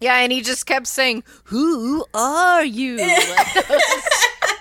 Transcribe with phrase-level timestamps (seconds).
[0.00, 2.98] Yeah, and he just kept saying, "Who are you?"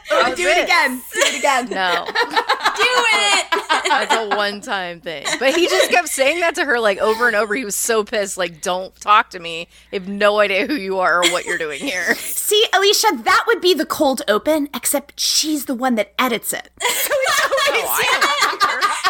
[0.10, 1.02] Like, do it, it again.
[1.14, 1.70] Do it again.
[1.70, 3.47] No, do it.
[3.70, 5.26] That's a one-time thing.
[5.40, 7.56] But he just kept saying that to her like over and over.
[7.56, 8.38] He was so pissed.
[8.38, 9.68] Like, don't talk to me.
[9.92, 12.16] I have no idea who you are or what you're doing here.
[12.16, 16.70] See, Alicia, that would be the cold open, except she's the one that edits it.
[16.80, 17.14] So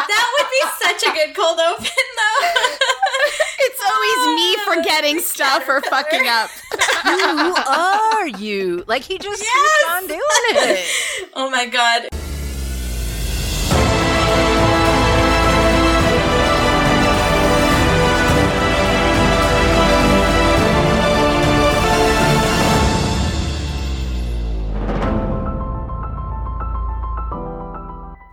[0.07, 2.47] that would be such a good cold open, though.
[3.59, 6.49] it's always me ah, forgetting stuff or fucking up.
[7.03, 8.83] Who are you?
[8.87, 9.79] Like he just yes!
[9.79, 10.21] keeps on doing
[10.77, 11.29] it.
[11.35, 12.09] oh my god.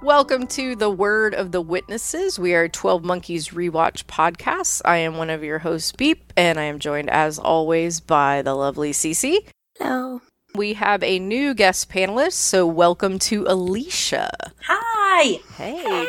[0.05, 2.39] Welcome to the Word of the Witnesses.
[2.39, 4.83] We are 12 Monkeys Rewatch Podcasts.
[4.85, 8.53] I am one of your hosts, Beep, and I am joined as always by the
[8.55, 9.47] lovely Cece.
[9.79, 10.21] Hello.
[10.55, 14.31] We have a new guest panelist, so welcome to Alicia.
[14.67, 15.41] Hi.
[15.57, 16.07] Hey.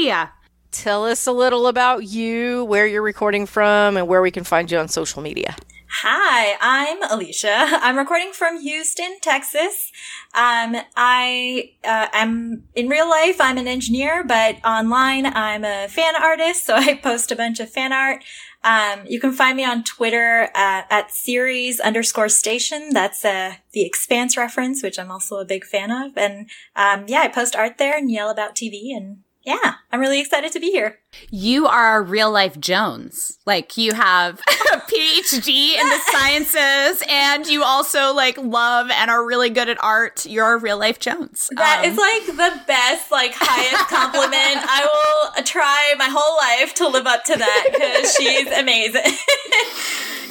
[0.00, 0.24] Hey.
[0.72, 4.68] Tell us a little about you, where you're recording from, and where we can find
[4.68, 5.54] you on social media.
[5.90, 7.48] Hi, I'm Alicia.
[7.56, 9.90] I'm recording from Houston, Texas.
[10.34, 13.40] Um, I uh, am in real life.
[13.40, 16.66] I'm an engineer, but online I'm a fan artist.
[16.66, 18.22] So I post a bunch of fan art.
[18.62, 22.90] Um, you can find me on Twitter at, at Ceres underscore station.
[22.92, 26.18] That's uh, the Expanse reference, which I'm also a big fan of.
[26.18, 30.20] And um, yeah, I post art there and yell about TV and yeah, I'm really
[30.20, 30.98] excited to be here.
[31.30, 33.38] You are a real life Jones.
[33.46, 34.40] Like you have
[34.74, 39.82] a PhD in the sciences and you also like love and are really good at
[39.82, 40.26] art.
[40.26, 41.48] You're a real life Jones.
[41.52, 44.66] That um, is like the best, like highest compliment.
[44.68, 49.16] I will try my whole life to live up to that because she's amazing.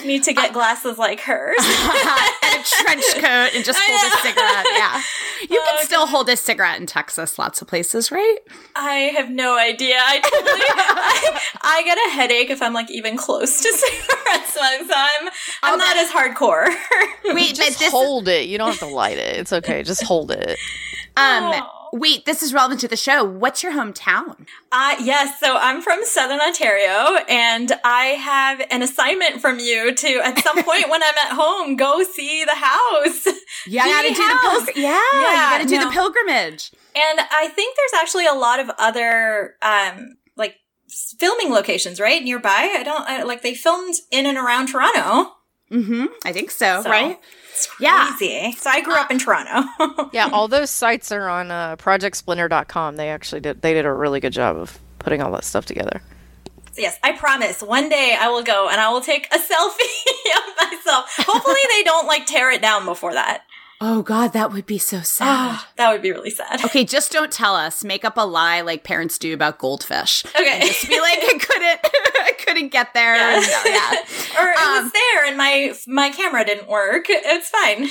[0.06, 1.58] Need to get glasses like hers.
[1.58, 4.66] and a trench coat and just hold a cigarette.
[5.50, 5.56] Yeah.
[5.56, 8.38] You can still hold a cigarette in Texas, lots of places, right?
[8.75, 9.96] I have no idea.
[9.97, 14.90] I totally, I, I, get a headache if I'm like even close to cigarette smoke,
[14.90, 15.30] so I'm,
[15.63, 16.68] I'm not as hardcore.
[17.25, 18.47] Wait, just hold it.
[18.47, 19.38] You don't have to light it.
[19.38, 19.84] It's okay.
[19.84, 20.58] Just hold it.
[21.16, 21.77] Um, oh.
[21.94, 23.24] Wait, this is relevant to the show.
[23.24, 24.46] What's your hometown?
[24.72, 25.40] Uh, yes.
[25.40, 30.64] So I'm from Southern Ontario and I have an assignment from you to, at some
[30.64, 33.28] point when I'm at home, go see the house.
[33.66, 34.80] Yeah, you gotta do the.
[34.80, 35.86] Yeah, yeah, you gotta do no.
[35.86, 36.72] the pilgrimage.
[36.96, 40.56] And I think there's actually a lot of other, um, like
[40.88, 42.24] filming locations, right?
[42.24, 42.76] Nearby.
[42.78, 45.34] I don't, I, like they filmed in and around Toronto.
[45.72, 46.06] Mm-hmm.
[46.24, 46.90] I think so, so.
[46.90, 47.20] right?
[47.57, 48.34] It's crazy.
[48.34, 48.51] Yeah.
[48.51, 50.09] So I grew up in Toronto.
[50.13, 52.97] yeah, all those sites are on uh, projectsplinter.com.
[52.97, 56.01] They actually did they did a really good job of putting all that stuff together.
[56.78, 57.63] Yes, I promise.
[57.63, 61.06] One day I will go and I will take a selfie of myself.
[61.17, 63.44] Hopefully they don't like tear it down before that.
[63.80, 65.60] Oh God, that would be so sad.
[65.60, 66.66] Oh, that would be really sad.
[66.66, 67.84] Okay, just don't tell us.
[67.84, 70.26] Make up a lie like parents do about goldfish.
[70.26, 71.80] Okay, and just be like, I couldn't,
[72.24, 73.16] I couldn't get there.
[73.16, 73.62] Yeah.
[73.66, 73.92] yeah.
[74.40, 77.06] or it um, was there and my my camera didn't work.
[77.08, 77.90] It's fine.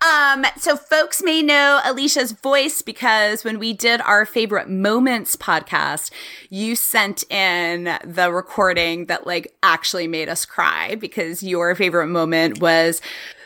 [0.44, 6.12] um, so folks may know Alicia's voice because when we did our favorite moments podcast,
[6.48, 12.60] you sent in the recording that like actually made us cry because your favorite moment
[12.60, 13.00] was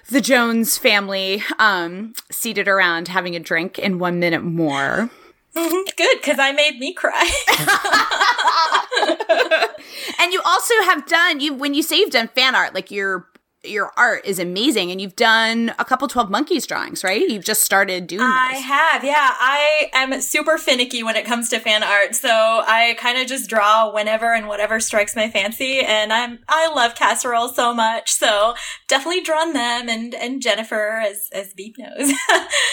[0.08, 5.10] the Jones family um, seated around having a drink in one minute more.
[5.54, 7.20] Good, because I made me cry.
[10.20, 13.26] and you also have done you when you say you've done fan art, like you're
[13.64, 17.28] your art is amazing and you've done a couple 12 monkeys drawings right?
[17.28, 18.30] You've just started doing this.
[18.30, 18.62] i those.
[18.62, 19.34] have yeah.
[19.38, 23.48] I am super finicky when it comes to fan art so i kind of just
[23.48, 28.54] draw whenever and whatever strikes my fancy and i'm i love casserole so much so
[28.88, 32.12] definitely drawn them and and jennifer as as beep knows.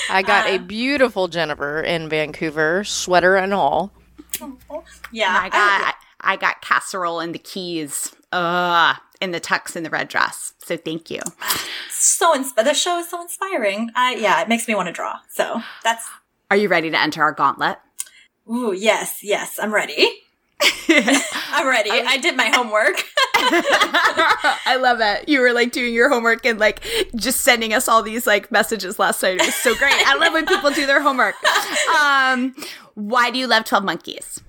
[0.10, 3.92] I got uh, a beautiful jennifer in vancouver sweater and all.
[5.12, 5.38] Yeah.
[5.42, 8.14] I got I, I got casserole and the keys.
[8.32, 10.54] Uh in the tux and the red dress.
[10.60, 11.22] So thank you.
[11.92, 13.92] So insp- the show is so inspiring.
[13.96, 15.20] I yeah, it makes me want to draw.
[15.30, 16.08] So that's.
[16.50, 17.78] Are you ready to enter our gauntlet?
[18.52, 20.24] Ooh, yes, yes, I'm ready.
[20.90, 21.90] I'm ready.
[21.92, 23.04] I did my homework.
[23.36, 25.28] I love it.
[25.28, 26.84] You were like doing your homework and like
[27.16, 29.36] just sending us all these like messages last night.
[29.36, 29.94] It was so great.
[29.96, 31.36] I love when people do their homework.
[32.02, 32.56] Um,
[32.96, 34.40] why do you love 12 Monkeys?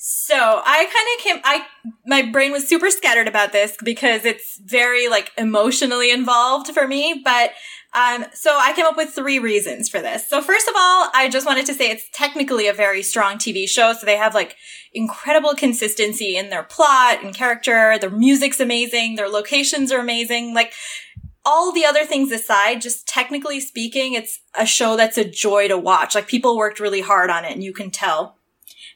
[0.00, 1.66] So I kind of came, I,
[2.06, 7.20] my brain was super scattered about this because it's very like emotionally involved for me.
[7.24, 7.50] But
[7.94, 10.28] Um, so I came up with three reasons for this.
[10.28, 13.66] So first of all, I just wanted to say it's technically a very strong TV
[13.66, 13.94] show.
[13.94, 14.56] So they have like
[14.92, 17.98] incredible consistency in their plot and character.
[17.98, 19.16] Their music's amazing.
[19.16, 20.54] Their locations are amazing.
[20.54, 20.74] Like
[21.46, 25.78] all the other things aside, just technically speaking, it's a show that's a joy to
[25.78, 26.14] watch.
[26.14, 28.37] Like people worked really hard on it and you can tell.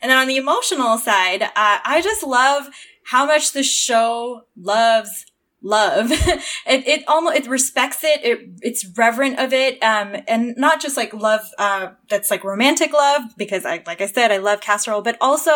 [0.02, 2.68] And then on the emotional side, uh, I just love
[3.04, 5.26] how much the show loves
[5.62, 6.10] love.
[6.10, 8.24] it, it almost, it respects it.
[8.24, 9.82] It, it's reverent of it.
[9.82, 14.06] Um, and not just like love, uh, that's like romantic love, because I, like I
[14.06, 15.52] said, I love casserole, but also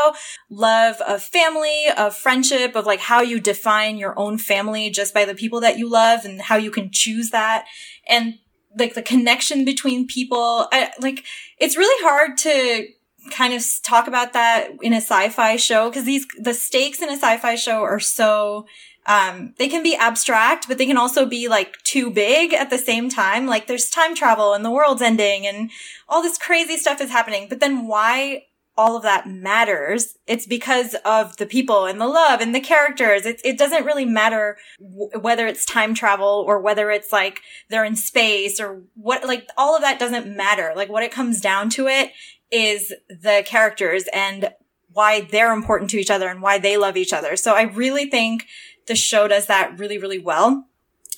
[0.48, 5.24] love of family, of friendship, of like how you define your own family just by
[5.24, 7.66] the people that you love and how you can choose that.
[8.08, 8.38] And
[8.78, 10.68] like the connection between people.
[10.70, 11.24] I, like,
[11.58, 12.86] it's really hard to
[13.30, 17.16] kind of talk about that in a sci-fi show because these the stakes in a
[17.16, 18.66] sci-fi show are so
[19.06, 22.78] um, they can be abstract, but they can also be like too big at the
[22.78, 23.46] same time.
[23.46, 25.70] Like there's time travel and the world's ending and
[26.08, 27.46] all this crazy stuff is happening.
[27.48, 28.46] But then why
[28.76, 30.18] all of that matters?
[30.26, 33.24] It's because of the people and the love and the characters.
[33.24, 37.40] It, it doesn't really matter w- whether it's time travel or whether it's like
[37.70, 40.72] they're in space or what, like all of that doesn't matter.
[40.74, 42.10] Like what it comes down to it
[42.50, 44.52] is the characters and
[44.92, 47.36] why they're important to each other and why they love each other.
[47.36, 48.46] So I really think
[48.86, 50.66] the show does that really, really well.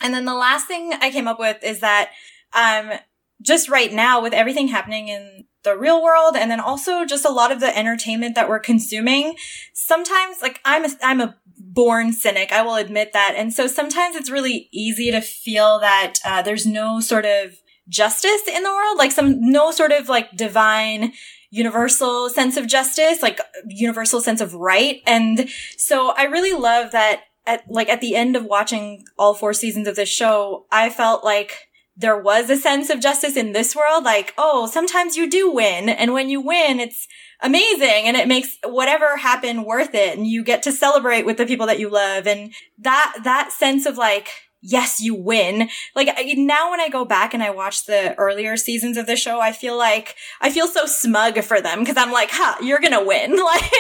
[0.03, 2.11] And then the last thing I came up with is that,
[2.53, 2.93] um,
[3.41, 7.31] just right now with everything happening in the real world and then also just a
[7.33, 9.37] lot of the entertainment that we're consuming,
[9.73, 12.53] sometimes like I'm a, I'm a born cynic.
[12.53, 13.35] I will admit that.
[13.37, 17.59] And so sometimes it's really easy to feel that, uh, there's no sort of
[17.89, 21.13] justice in the world, like some, no sort of like divine,
[21.51, 25.01] universal sense of justice, like universal sense of right.
[25.07, 29.55] And so I really love that at like at the end of watching all four
[29.55, 33.75] seasons of this show, I felt like there was a sense of justice in this
[33.75, 34.05] world.
[34.05, 35.89] Like, oh, sometimes you do win.
[35.89, 37.09] And when you win, it's
[37.41, 40.17] amazing and it makes whatever happened worth it.
[40.17, 42.29] And you get to celebrate with the people that you love.
[42.29, 44.29] And that, that sense of like,
[44.61, 45.69] yes, you win.
[45.95, 49.41] Like now when I go back and I watch the earlier seasons of the show,
[49.41, 53.05] I feel like I feel so smug for them because I'm like, huh, you're gonna
[53.05, 53.37] win.
[53.49, 53.73] Like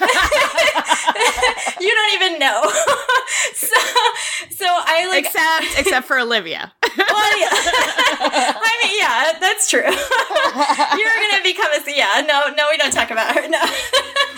[1.80, 2.62] you don't even know.
[3.54, 3.76] so
[4.50, 6.72] so I like except except for Olivia.
[6.82, 7.48] well, yeah.
[7.52, 9.82] I mean, yeah, that's true.
[9.84, 12.24] you're gonna become a yeah.
[12.26, 13.48] No, no, we don't talk about her.
[13.48, 13.62] No,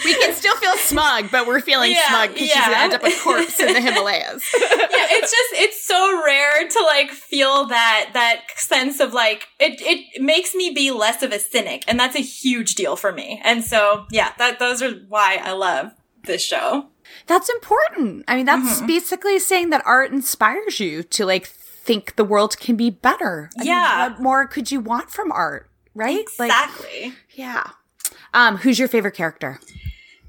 [0.04, 2.54] we can still feel smug, but we're feeling yeah, smug because yeah.
[2.54, 4.44] she's gonna end up a corpse in the Himalayas.
[4.60, 9.81] yeah, it's just it's so rare to like feel that that sense of like it
[9.81, 13.40] it makes me be less of a cynic and that's a huge deal for me.
[13.44, 15.93] And so, yeah, that those are why I love
[16.25, 16.87] this show.
[17.26, 18.25] That's important.
[18.28, 18.87] I mean, that's mm-hmm.
[18.87, 23.50] basically saying that art inspires you to like think the world can be better.
[23.58, 23.96] I yeah.
[24.08, 26.20] Mean, what more could you want from art, right?
[26.20, 27.05] Exactly.
[27.05, 27.70] Like, yeah.
[28.34, 29.61] Um, who's your favorite character?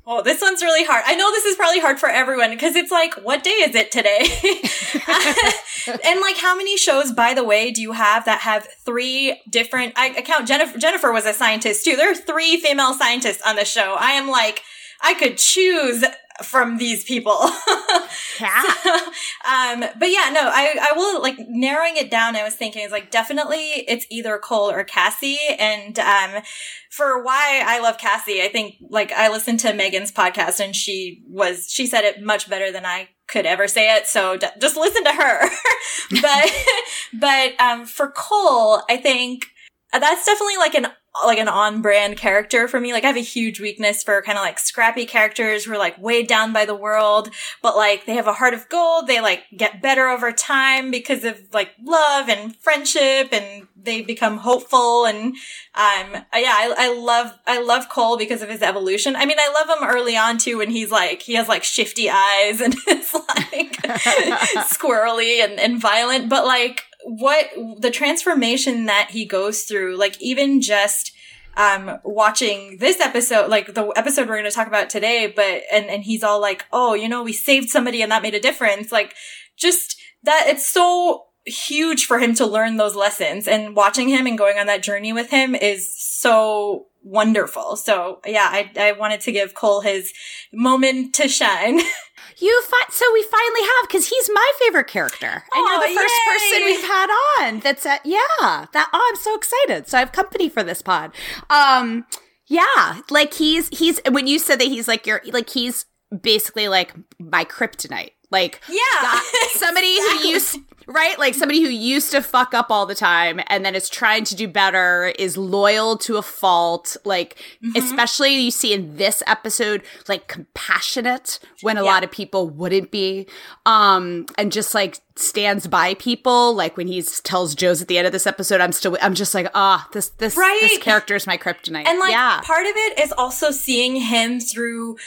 [0.10, 1.04] Oh, this one's really hard.
[1.06, 3.92] I know this is probably hard for everyone because it's like, what day is it
[3.92, 4.20] today?
[6.06, 9.92] and like, how many shows, by the way, do you have that have three different?
[9.98, 10.80] I, I count Jennifer.
[10.80, 11.98] Jennifer was a scientist too.
[11.98, 13.98] There are three female scientists on the show.
[14.00, 14.64] I am like,
[15.02, 16.06] I could choose
[16.44, 17.38] from these people.
[18.40, 18.64] yeah.
[18.84, 22.36] So, um, but yeah, no, I, I will like narrowing it down.
[22.36, 25.40] I was thinking it's like definitely it's either Cole or Cassie.
[25.60, 26.42] And, um,
[26.90, 31.24] for why I love Cassie, I think like I listened to Megan's podcast and she
[31.28, 34.08] was, she said it much better than I could ever say it.
[34.08, 35.50] So d- just listen to her.
[36.22, 36.52] but,
[37.20, 39.48] but, um, for Cole, I think
[39.92, 40.88] that's definitely like an
[41.26, 42.94] like an on brand character for me.
[42.94, 45.98] Like I have a huge weakness for kind of like scrappy characters who are like
[45.98, 47.30] weighed down by the world,
[47.62, 49.08] but like they have a heart of gold.
[49.08, 54.38] They like get better over time because of like love and friendship and they become
[54.38, 55.06] hopeful.
[55.06, 55.34] And,
[55.74, 59.16] um, yeah, I, I love, I love Cole because of his evolution.
[59.16, 62.10] I mean, I love him early on too when he's like, he has like shifty
[62.10, 63.78] eyes and it's like
[64.68, 67.48] squirrely and, and violent, but like, what
[67.80, 71.14] the transformation that he goes through, like even just
[71.56, 75.86] um, watching this episode, like the episode we're going to talk about today, but, and,
[75.86, 78.92] and he's all like, oh, you know, we saved somebody and that made a difference.
[78.92, 79.16] Like,
[79.56, 84.38] just that it's so huge for him to learn those lessons and watching him and
[84.38, 87.78] going on that journey with him is so wonderful.
[87.78, 90.12] So yeah, I, I wanted to give Cole his
[90.52, 91.80] moment to shine.
[92.40, 96.00] You fi- so we finally have because he's my favorite character, and oh, you're the
[96.00, 96.34] first yay.
[96.34, 97.60] person we've had on.
[97.62, 98.66] That's a, yeah.
[98.74, 99.88] That oh, I'm so excited.
[99.88, 101.12] So I have company for this pod.
[101.50, 102.06] Um,
[102.46, 105.86] yeah, like he's he's when you said that he's like your like he's
[106.22, 108.12] basically like my kryptonite.
[108.30, 109.20] Like yeah,
[109.54, 110.22] somebody exactly.
[110.22, 111.20] who used right?
[111.20, 114.36] Like somebody who used to fuck up all the time and then is trying to
[114.36, 116.96] do better, is loyal to a fault.
[117.04, 117.76] Like, mm-hmm.
[117.76, 121.92] especially you see in this episode, like compassionate when a yeah.
[121.92, 123.28] lot of people wouldn't be.
[123.66, 126.54] Um, and just like stands by people.
[126.54, 129.34] Like when he tells Joe's at the end of this episode, I'm still, I'm just
[129.34, 130.60] like, ah, oh, this, this, right?
[130.62, 131.88] this character is my kryptonite.
[131.88, 132.42] And like, yeah.
[132.44, 134.98] part of it is also seeing him through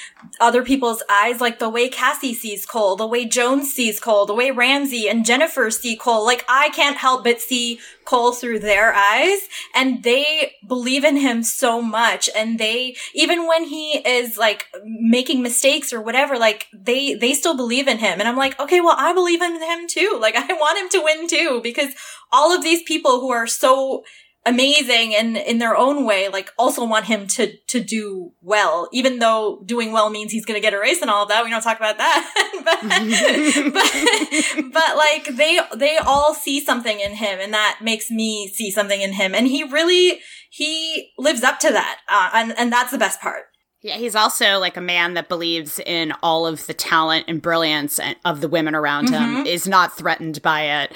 [0.40, 4.34] other people's eyes, like the way Cassie sees Cole, the way Jones sees Cole, the
[4.34, 6.24] way Ramse and Jennifer see Cole.
[6.24, 9.38] Like I can't help but see Cole through their eyes
[9.72, 12.28] and they believe in him so much.
[12.34, 17.56] And they, even when he is like making mistakes or whatever, like they, they still
[17.56, 18.18] believe in him.
[18.18, 20.18] And I'm like, okay, well, I believe in him too.
[20.20, 21.94] Like I want him to win too because
[22.32, 24.02] all of these people who are so
[24.46, 29.18] amazing and in their own way, like also want him to, to do well, even
[29.18, 31.44] though doing well means he's going to get a race and all of that.
[31.44, 32.32] We don't talk about that.
[32.64, 32.80] but,
[34.62, 38.70] but, but like they, they all see something in him and that makes me see
[38.70, 39.34] something in him.
[39.34, 40.20] And he really,
[40.50, 42.00] he lives up to that.
[42.08, 43.44] Uh, and, and that's the best part.
[43.82, 47.98] Yeah, he's also like a man that believes in all of the talent and brilliance
[48.26, 49.36] of the women around mm-hmm.
[49.36, 50.92] him, is not threatened by it,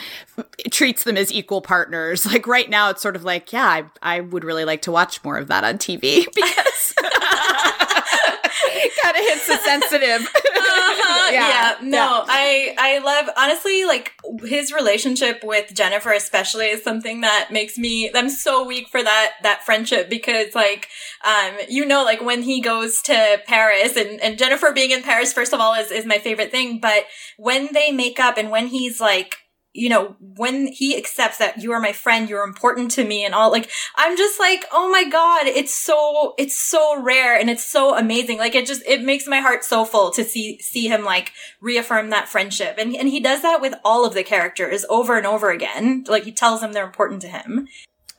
[0.71, 2.27] treats them as equal partners.
[2.35, 3.85] Like right now, it's sort of like, yeah, I,
[4.17, 6.95] I would really like to watch more of that on TV because
[9.03, 10.23] kind of hits the sensitive.
[10.35, 12.25] uh-huh, yeah, yeah, no, yeah.
[12.29, 14.13] I I love honestly like
[14.45, 19.33] his relationship with Jennifer especially is something that makes me I'm so weak for that
[19.43, 20.89] that friendship because like
[21.25, 25.33] um you know like when he goes to Paris and and Jennifer being in Paris
[25.33, 27.05] first of all is is my favorite thing, but
[27.37, 29.37] when they make up and when he's like
[29.75, 33.35] you know, when he accepts that you are my friend, you're important to me and
[33.35, 37.65] all, like, I'm just like, oh my God, it's so, it's so rare and it's
[37.65, 38.39] so amazing.
[38.39, 42.11] Like, it just, it makes my heart so full to see, see him like reaffirm
[42.11, 42.77] that friendship.
[42.79, 46.05] And, and he does that with all of the characters over and over again.
[46.07, 47.67] Like, he tells them they're important to him.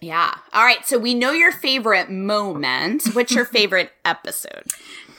[0.01, 0.35] Yeah.
[0.51, 0.85] All right.
[0.85, 3.07] So we know your favorite moment.
[3.13, 4.65] What's your favorite episode?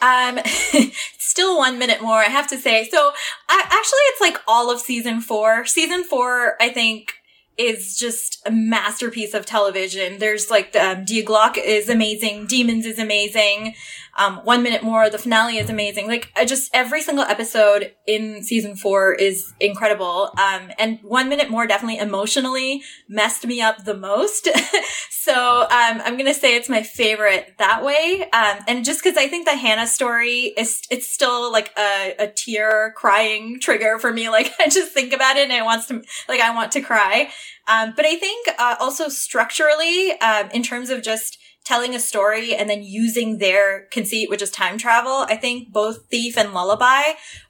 [0.03, 0.39] Um,
[1.19, 2.89] still one minute more, I have to say.
[2.89, 3.13] So,
[3.49, 5.65] I, actually, it's like all of season four.
[5.67, 7.15] Season four, I think,
[7.59, 10.19] is just a masterpiece of television.
[10.19, 13.75] There's like the um, Die Glocke is amazing, Demons is amazing.
[14.19, 16.07] Um, one minute more, the finale is amazing.
[16.07, 20.31] Like I just every single episode in season four is incredible.
[20.39, 24.49] Um, and one minute more definitely emotionally messed me up the most.
[25.11, 28.29] so um, I'm gonna say it's my favorite that way.
[28.33, 32.29] Um, and just because I think the Hannah story is it's still like a, a
[32.29, 34.27] tear crying trigger for me.
[34.37, 37.31] Like I just think about it and it wants to like I want to cry.
[37.67, 42.55] Um, but I think uh, also structurally, um, in terms of just telling a story
[42.55, 45.27] and then using their conceit, which is time travel.
[45.29, 47.03] I think both Thief and Lullaby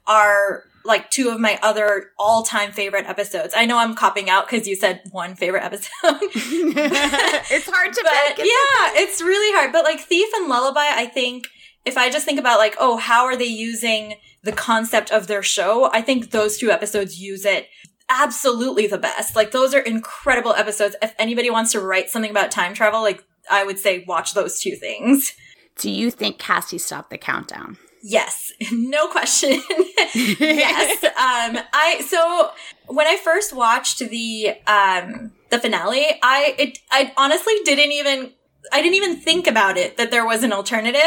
[0.07, 3.53] are like two of my other all-time favorite episodes.
[3.55, 5.91] I know I'm copping out because you said one favorite episode.
[6.03, 8.37] it's hard to but pick.
[8.39, 9.71] yeah, it's really hard.
[9.71, 11.45] But like Thief and Lullaby, I think
[11.85, 15.43] if I just think about like, oh, how are they using the concept of their
[15.43, 15.91] show?
[15.93, 17.67] I think those two episodes use it
[18.09, 19.35] absolutely the best.
[19.35, 20.95] Like those are incredible episodes.
[21.03, 24.59] If anybody wants to write something about time travel, like I would say watch those
[24.59, 25.33] two things.
[25.77, 27.77] Do you think Cassie stopped the countdown?
[28.03, 29.61] Yes, no question.
[30.13, 31.03] yes.
[31.03, 32.51] Um, I so
[32.87, 38.31] when I first watched the um the finale, I it I honestly didn't even
[38.71, 41.01] I didn't even think about it that there was an alternative.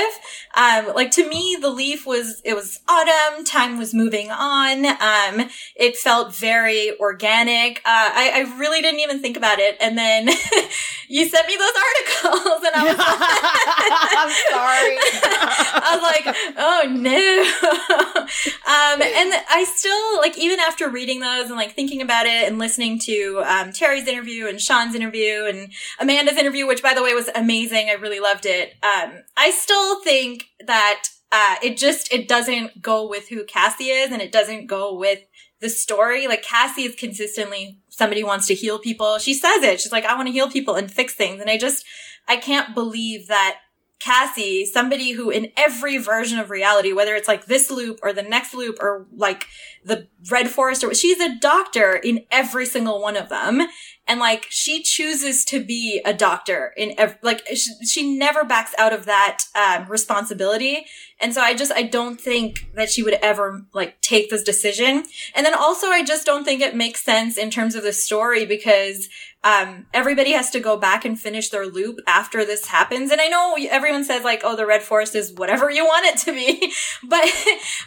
[0.54, 4.86] Um, like to me, the leaf was, it was autumn, time was moving on.
[4.86, 7.78] Um, it felt very organic.
[7.78, 9.76] Uh, I, I really didn't even think about it.
[9.80, 10.28] And then
[11.08, 12.96] you sent me those articles and I was
[14.18, 14.96] I'm sorry.
[15.82, 17.40] I was like, oh no.
[18.66, 22.58] um, and I still, like, even after reading those and like thinking about it and
[22.58, 27.14] listening to, um, Terry's interview and Sean's interview and Amanda's interview, which by the way
[27.14, 27.88] was amazing amazing.
[27.88, 28.74] I really loved it.
[28.82, 34.12] Um, I still think that uh, it just it doesn't go with who Cassie is,
[34.12, 35.20] and it doesn't go with
[35.60, 36.26] the story.
[36.26, 39.18] Like Cassie is consistently somebody wants to heal people.
[39.18, 39.80] She says it.
[39.80, 41.40] She's like, I want to heal people and fix things.
[41.40, 41.84] And I just
[42.28, 43.58] I can't believe that
[44.00, 48.22] Cassie, somebody who in every version of reality, whether it's like this loop or the
[48.22, 49.46] next loop or like
[49.84, 53.60] the Red Forest or she's a doctor in every single one of them.
[54.10, 58.74] And like she chooses to be a doctor in ev- like she, she, never backs
[58.76, 60.84] out of that um, responsibility.
[61.20, 65.04] And so I just I don't think that she would ever like take this decision.
[65.36, 68.44] And then also I just don't think it makes sense in terms of the story
[68.46, 69.08] because
[69.44, 73.12] um, everybody has to go back and finish their loop after this happens.
[73.12, 76.18] And I know everyone says like, oh, the Red Forest is whatever you want it
[76.24, 76.72] to be,
[77.08, 77.24] but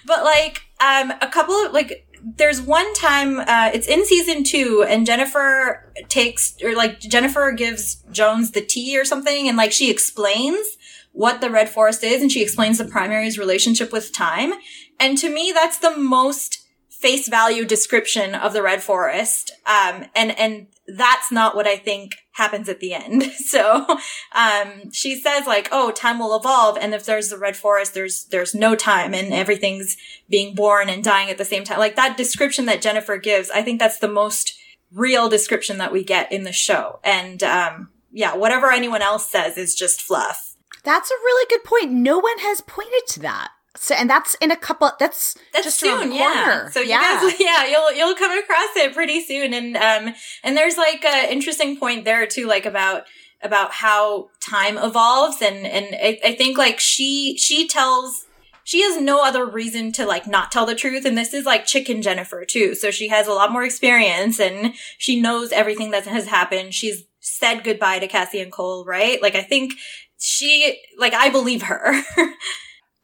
[0.06, 4.86] but like um, a couple of like there's one time uh, it's in season two,
[4.88, 9.92] and Jennifer takes or like Jennifer gives Jones the tea or something, and like she
[9.92, 10.78] explains
[11.12, 14.54] what the red forest is, and she explains the primary's relationship with time.
[15.00, 19.52] And to me, that's the most face value description of the red forest.
[19.66, 23.24] Um, and and that's not what I think happens at the end.
[23.44, 23.86] So,
[24.32, 26.78] um, she says like, oh, time will evolve.
[26.78, 29.96] And if there's the red forest, there's, there's no time and everything's
[30.28, 31.78] being born and dying at the same time.
[31.78, 34.58] Like that description that Jennifer gives, I think that's the most
[34.92, 37.00] real description that we get in the show.
[37.04, 40.56] And, um, yeah, whatever anyone else says is just fluff.
[40.84, 41.92] That's a really good point.
[41.92, 43.52] No one has pointed to that.
[43.76, 44.92] So, and that's in a couple.
[45.00, 46.70] That's that's just soon, yeah.
[46.70, 47.22] So yeah.
[47.22, 50.14] you guys, yeah, you'll you'll come across it pretty soon, and um,
[50.44, 53.04] and there's like a interesting point there too, like about
[53.42, 58.26] about how time evolves, and and I, I think like she she tells
[58.64, 61.06] she has no other reason to like not tell the truth.
[61.06, 62.76] And this is like chicken Jennifer too.
[62.76, 66.74] So she has a lot more experience and she knows everything that has happened.
[66.74, 69.22] She's said goodbye to Cassie and Cole, right?
[69.22, 69.74] Like I think
[70.18, 71.94] she, like I believe her.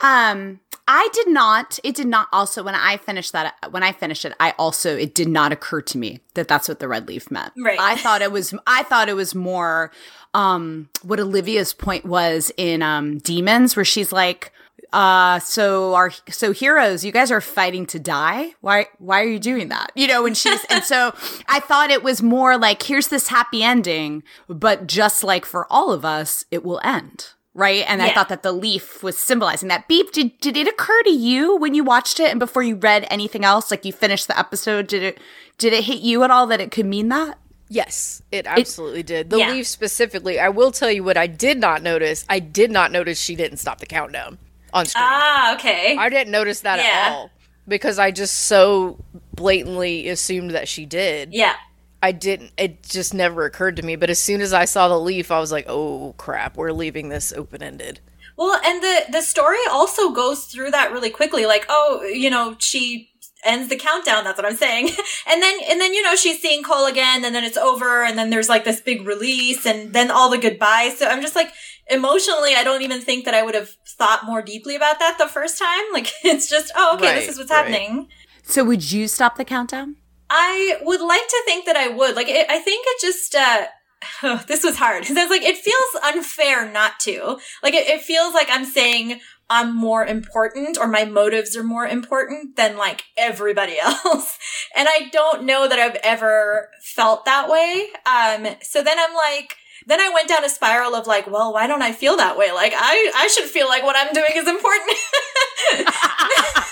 [0.02, 1.78] Um, I did not.
[1.84, 2.30] It did not.
[2.34, 5.82] Also, when I finished that, when I finished it, I also it did not occur
[5.82, 7.54] to me that that's what the red leaf meant.
[7.58, 7.80] Right.
[7.80, 8.54] I thought it was.
[8.66, 9.92] I thought it was more.
[10.34, 14.52] Um, what Olivia's point was in um Demons, where she's like,
[14.92, 19.38] uh so our so heroes you guys are fighting to die why why are you
[19.38, 21.14] doing that you know and she's and so
[21.48, 25.92] i thought it was more like here's this happy ending but just like for all
[25.92, 27.84] of us it will end right?
[27.88, 28.08] And yeah.
[28.08, 29.88] I thought that the leaf was symbolizing that.
[29.88, 33.06] Beep, did, did it occur to you when you watched it and before you read
[33.10, 35.20] anything else, like you finished the episode, did it
[35.58, 37.38] did it hit you at all that it could mean that?
[37.68, 39.30] Yes, it absolutely it, did.
[39.30, 39.52] The yeah.
[39.52, 42.26] leaf specifically, I will tell you what I did not notice.
[42.28, 44.40] I did not notice she didn't stop the countdown
[44.74, 45.04] on screen.
[45.06, 45.96] Ah, okay.
[45.98, 46.86] I didn't notice that yeah.
[46.86, 47.32] at all
[47.68, 48.98] because I just so
[49.36, 51.34] blatantly assumed that she did.
[51.34, 51.56] Yeah.
[52.02, 52.52] I didn't.
[52.58, 53.96] It just never occurred to me.
[53.96, 57.10] But as soon as I saw the leaf, I was like, "Oh crap, we're leaving
[57.10, 58.00] this open ended."
[58.38, 61.46] Well, and the the story also goes through that really quickly.
[61.46, 63.10] Like, oh, you know, she
[63.46, 64.24] ends the countdown.
[64.24, 64.88] That's what I'm saying.
[65.28, 68.18] and then and then you know she's seeing Cole again, and then it's over, and
[68.18, 70.98] then there's like this big release, and then all the goodbyes.
[70.98, 71.52] So I'm just like
[71.90, 75.28] emotionally, I don't even think that I would have thought more deeply about that the
[75.28, 75.84] first time.
[75.92, 77.58] Like, it's just, oh, okay, right, this is what's right.
[77.66, 78.08] happening.
[78.44, 79.98] So would you stop the countdown?
[80.30, 82.16] I would like to think that I would.
[82.16, 83.66] Like, it, I think it just, uh,
[84.24, 85.02] oh, this was hard.
[85.04, 87.40] Because I was like, it feels unfair not to.
[87.64, 91.88] Like, it, it feels like I'm saying I'm more important or my motives are more
[91.88, 94.38] important than like everybody else.
[94.76, 97.88] and I don't know that I've ever felt that way.
[98.06, 99.56] Um, so then I'm like,
[99.88, 102.52] then I went down a spiral of like, well, why don't I feel that way?
[102.52, 104.98] Like I, I should feel like what I'm doing is important.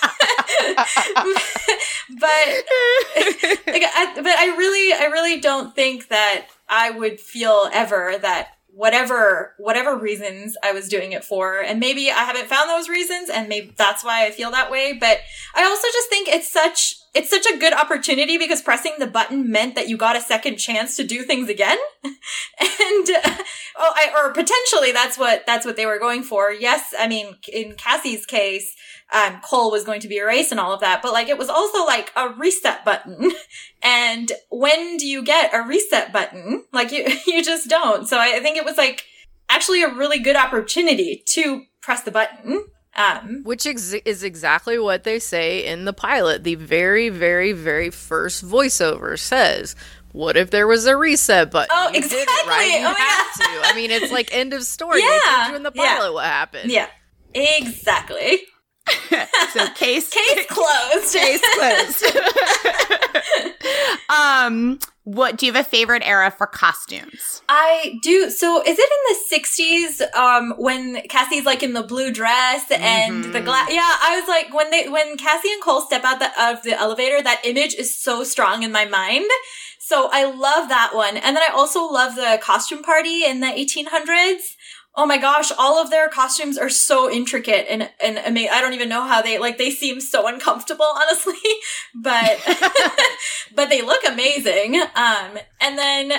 [1.15, 2.47] but,
[3.67, 8.56] like, I, but I really, I really don't think that I would feel ever that
[8.77, 11.59] whatever whatever reasons I was doing it for.
[11.59, 14.93] And maybe I haven't found those reasons and maybe that's why I feel that way.
[14.93, 15.17] But
[15.55, 19.51] I also just think it's such it's such a good opportunity because pressing the button
[19.51, 21.77] meant that you got a second chance to do things again.
[22.59, 23.37] And uh,
[23.77, 26.51] oh I, or potentially that's what that's what they were going for.
[26.51, 28.75] Yes I mean in Cassie's case
[29.11, 31.49] um, Cole was going to be erased and all of that, but like it was
[31.49, 33.31] also like a reset button.
[33.81, 36.65] and when do you get a reset button?
[36.71, 38.07] Like you, you just don't.
[38.07, 39.05] So I think it was like
[39.49, 42.65] actually a really good opportunity to press the button.
[42.95, 46.43] Um, Which ex- is exactly what they say in the pilot.
[46.43, 49.75] The very, very, very first voiceover says,
[50.13, 51.69] "What if there was a reset button?
[51.71, 52.23] Oh, you exactly.
[52.23, 52.79] It, right?
[52.79, 53.45] You oh, have yeah.
[53.45, 53.67] to.
[53.67, 55.01] I mean, it's like end of story.
[55.01, 55.09] Yeah.
[55.09, 56.09] They told you in the pilot yeah.
[56.09, 56.71] what happened.
[56.71, 56.87] Yeah,
[57.35, 58.39] exactly.
[59.53, 61.13] so case case closed.
[61.13, 62.17] case closed.
[64.09, 67.41] um, what do you have a favorite era for costumes?
[67.47, 68.29] I do.
[68.29, 70.01] So is it in the sixties?
[70.13, 73.31] Um, when Cassie's like in the blue dress and mm-hmm.
[73.31, 73.71] the glass.
[73.71, 76.77] Yeah, I was like when they when Cassie and Cole step out the, of the
[76.77, 79.25] elevator, that image is so strong in my mind.
[79.79, 83.47] So I love that one, and then I also love the costume party in the
[83.47, 84.56] eighteen hundreds
[84.97, 88.49] oh my gosh, all of their costumes are so intricate and and amazing.
[88.51, 89.57] I don't even know how they like.
[89.57, 91.35] They seem so uncomfortable, honestly,
[91.95, 92.39] but
[93.55, 94.81] but they look amazing.
[94.95, 96.11] Um, and then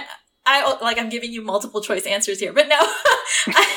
[0.49, 3.77] I like I'm giving you multiple choice answers here, but no, I,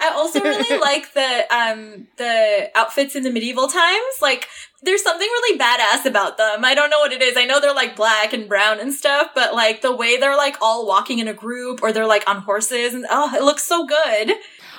[0.00, 4.14] I also really like the um the outfits in the medieval times.
[4.20, 4.48] Like
[4.82, 6.64] there's something really badass about them.
[6.64, 7.36] I don't know what it is.
[7.36, 10.56] I know they're like black and brown and stuff, but like the way they're like
[10.60, 13.86] all walking in a group or they're like on horses and oh, it looks so
[13.86, 14.32] good.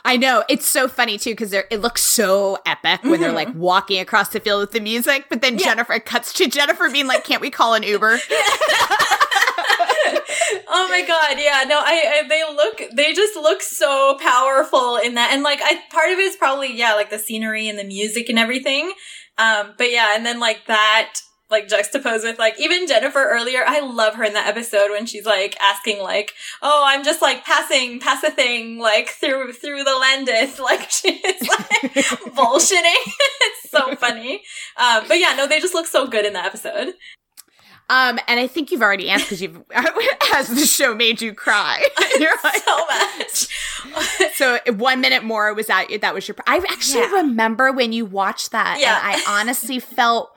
[0.04, 4.00] I know it's so funny too because it looks so epic when they're like walking
[4.00, 7.42] across the field with the music, but then Jennifer cuts to Jennifer being like, "Can't
[7.42, 8.20] we call an Uber?"
[10.68, 15.16] oh my god, yeah, no, I, I they look they just look so powerful in
[15.16, 17.84] that, and like I part of it is probably yeah like the scenery and the
[17.84, 18.94] music and everything,
[19.38, 21.16] um, but yeah, and then like that
[21.50, 23.64] like juxtaposed with like even Jennifer earlier.
[23.66, 27.46] I love her in that episode when she's like asking like, "Oh, I'm just like
[27.46, 31.94] passing, pass a thing like through through the Landis." Like she's like
[32.34, 32.82] bullshitting.
[33.42, 34.42] it's so funny.
[34.78, 36.96] Um, but yeah, no, they just look so good in that episode.
[37.88, 39.62] Um, and I think you've already answered because you've
[40.22, 41.82] has the show made you cry?
[42.20, 44.34] You're like, so much.
[44.34, 46.36] so one minute more was that that was your.
[46.48, 47.12] I actually yeah.
[47.12, 49.00] remember when you watched that, yeah.
[49.04, 50.35] and I honestly felt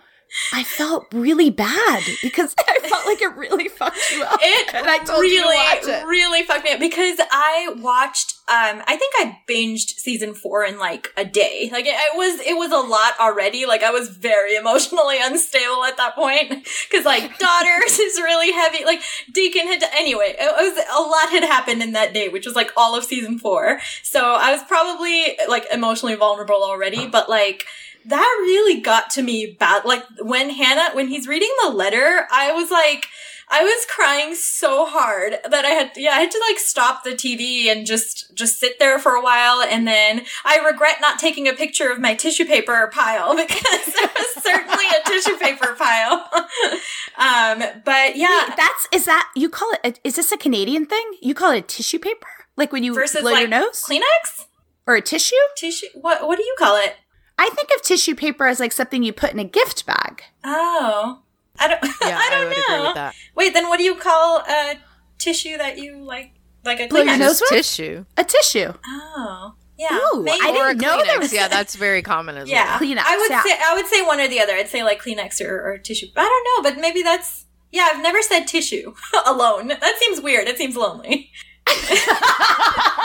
[0.53, 4.39] I felt really bad because I felt like it really fucked you up.
[4.43, 6.07] It and I told really, you to watch it.
[6.07, 8.35] really fucked me up because I watched.
[8.49, 11.69] Um, I think I binged season four in like a day.
[11.71, 13.67] Like it, it was, it was a lot already.
[13.67, 18.85] Like I was very emotionally unstable at that point because like daughters is really heavy.
[18.85, 19.01] Like
[19.33, 20.35] Deacon had to, anyway.
[20.39, 23.39] It was a lot had happened in that day, which was like all of season
[23.39, 23.81] four.
[24.03, 27.67] So I was probably like emotionally vulnerable already, but like
[28.07, 29.85] that really got to me bad.
[29.85, 33.07] Like when Hannah, when he's reading the letter, I was like,
[33.51, 37.13] I was crying so hard that I had, yeah, I had to like stop the
[37.13, 39.63] TV and just, just sit there for a while.
[39.63, 44.11] And then I regret not taking a picture of my tissue paper pile because there
[44.17, 46.29] was certainly a tissue paper pile.
[47.17, 48.45] um, but yeah.
[48.49, 51.11] Wait, that's, is that, you call it, is this a Canadian thing?
[51.23, 52.29] You call it tissue paper?
[52.57, 53.83] Like when you Versus blow like your nose?
[53.89, 54.47] Kleenex?
[54.87, 55.37] Or a tissue?
[55.57, 55.87] Tissue?
[55.95, 56.97] What, what do you call it?
[57.39, 60.25] I think of tissue paper as like something you put in a gift bag.
[60.45, 61.21] Oh.
[61.59, 63.11] I don't yeah, I don't I know.
[63.35, 64.75] Wait, then what do you call a
[65.19, 66.33] tissue that you like
[66.65, 67.19] like a Kleenex?
[67.19, 68.05] nose tissue.
[68.17, 68.73] A tissue.
[68.87, 69.55] Oh.
[69.79, 71.33] Yeah, Ooh, I didn't know there was.
[71.33, 72.65] Yeah, that's very common as yeah.
[72.65, 72.81] well.
[72.81, 73.05] Kleenex.
[73.07, 73.43] I would yeah.
[73.45, 74.55] say I would say one or the other.
[74.55, 76.09] I'd say like Kleenex or, or tissue.
[76.17, 77.89] I don't know, but maybe that's yeah.
[77.93, 78.95] I've never said tissue
[79.27, 79.69] alone.
[79.69, 80.49] That seems weird.
[80.49, 81.31] It seems lonely.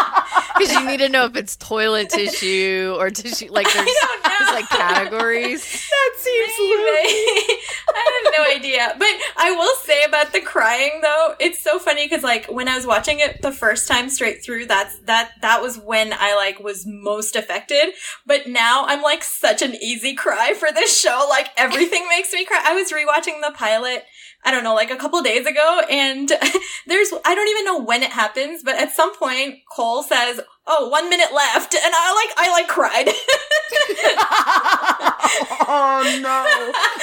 [0.58, 3.52] Because you need to know if it's toilet tissue or tissue.
[3.52, 5.62] Like there's, there's like categories.
[5.64, 7.60] That seems Maybe.
[7.96, 8.96] I have no idea.
[8.98, 12.76] But I will say about the crying though, it's so funny because like when I
[12.76, 16.60] was watching it the first time straight through, that's that that was when I like
[16.60, 17.94] was most affected.
[18.26, 21.26] But now I'm like such an easy cry for this show.
[21.30, 22.62] Like everything makes me cry.
[22.64, 24.06] I was rewatching the pilot
[24.46, 25.82] I don't know, like a couple days ago.
[25.90, 26.28] And
[26.88, 30.90] there's, I don't even know when it happens, but at some point, Cole says, Oh,
[30.90, 31.76] one minute left.
[31.76, 33.10] And I like, I like cried.
[35.68, 36.44] oh no.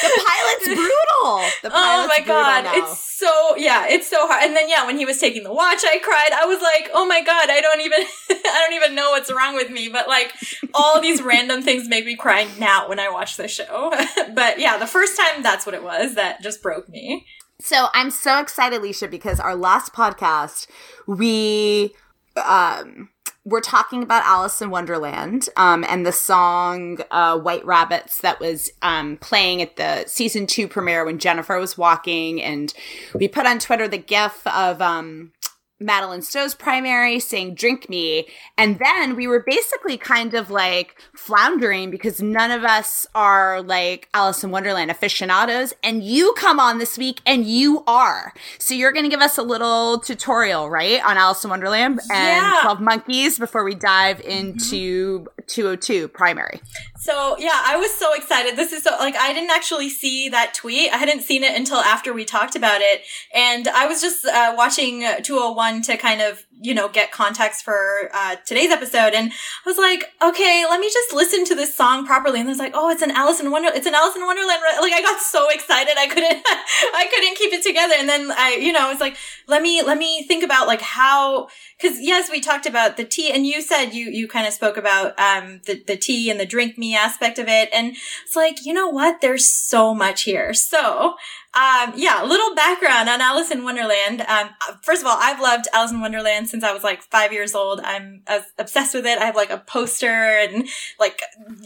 [0.01, 1.51] The pilot's brutal.
[1.63, 2.67] The pilot's oh my God.
[2.77, 4.45] It's so, yeah, it's so hard.
[4.45, 6.31] And then, yeah, when he was taking the watch, I cried.
[6.33, 9.55] I was like, oh my God, I don't even, I don't even know what's wrong
[9.55, 9.89] with me.
[9.89, 10.33] But like,
[10.75, 13.93] all these random things make me cry now when I watch the show.
[14.35, 17.27] but yeah, the first time that's what it was that just broke me.
[17.61, 20.67] So I'm so excited, Alicia, because our last podcast,
[21.07, 21.95] we
[22.37, 23.11] um
[23.45, 28.71] we're talking about Alice in Wonderland um, and the song uh, White Rabbits that was
[28.83, 32.43] um, playing at the season two premiere when Jennifer was walking.
[32.43, 32.73] And
[33.15, 35.33] we put on Twitter the gif of um,
[35.81, 38.29] Madeleine Stowe's primary saying, drink me.
[38.57, 44.09] And then we were basically kind of like floundering because none of us are like
[44.13, 45.73] Alice in Wonderland aficionados.
[45.83, 48.35] And you come on this week and you are.
[48.59, 51.03] So you're going to give us a little tutorial, right?
[51.03, 52.59] On Alice in Wonderland and yeah.
[52.63, 56.61] 12 Monkeys before we dive into 202 primary.
[57.01, 58.57] So yeah, I was so excited.
[58.57, 60.93] This is so like I didn't actually see that tweet.
[60.93, 63.03] I hadn't seen it until after we talked about it,
[63.35, 68.11] and I was just uh, watching 201 to kind of you know get context for
[68.13, 72.05] uh, today's episode, and I was like, okay, let me just listen to this song
[72.05, 72.41] properly.
[72.41, 73.79] And I was like, oh, it's an Alice in Wonderland.
[73.79, 74.61] it's an Alice in Wonderland.
[74.81, 77.95] Like I got so excited, I couldn't, I couldn't keep it together.
[77.97, 80.83] And then I, you know, I was like, let me let me think about like
[80.83, 81.49] how
[81.81, 84.77] because yes, we talked about the tea, and you said you you kind of spoke
[84.77, 88.65] about um the the tea and the drink me aspect of it, and it's like
[88.65, 90.53] you know what, there's so much here.
[90.55, 91.15] So
[91.55, 94.23] um yeah, a little background on Alice in Wonderland.
[94.23, 94.51] Um,
[94.83, 97.81] first of all, I've loved Alice in Wonderland since I was like five years old.
[97.83, 98.23] I'm
[98.59, 99.19] obsessed with it.
[99.19, 101.21] I have like a poster and like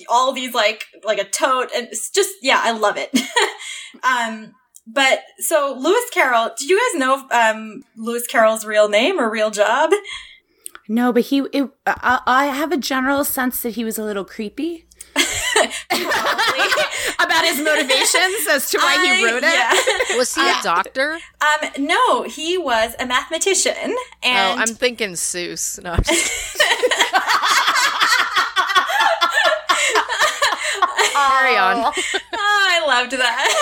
[0.09, 3.11] all these like like a tote, and it's just yeah, I love it.
[4.03, 4.55] um
[4.87, 9.51] but so Lewis Carroll, did you guys know um, Lewis Carroll's real name or real
[9.51, 9.91] job?
[10.89, 11.41] No, but he.
[11.53, 14.87] It, I, I have a general sense that he was a little creepy.
[17.21, 19.53] about his motivations as to why I, he wrote it.
[19.53, 20.17] Yeah.
[20.17, 21.19] Was he a uh, doctor?
[21.41, 23.75] Um, no, he was a mathematician.
[23.77, 25.83] Oh, and oh, I'm thinking Seuss.
[25.83, 25.97] No,
[31.15, 31.77] Carry on.
[31.77, 31.93] oh,
[32.35, 33.55] I loved that.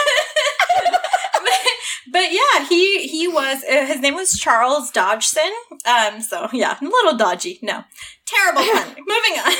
[1.34, 1.52] but,
[2.12, 5.52] but yeah, he he was uh, his name was Charles Dodgson.
[5.84, 7.58] Um, so yeah, a little dodgy.
[7.62, 7.84] No,
[8.26, 8.88] terrible pun.
[8.88, 9.51] Moving on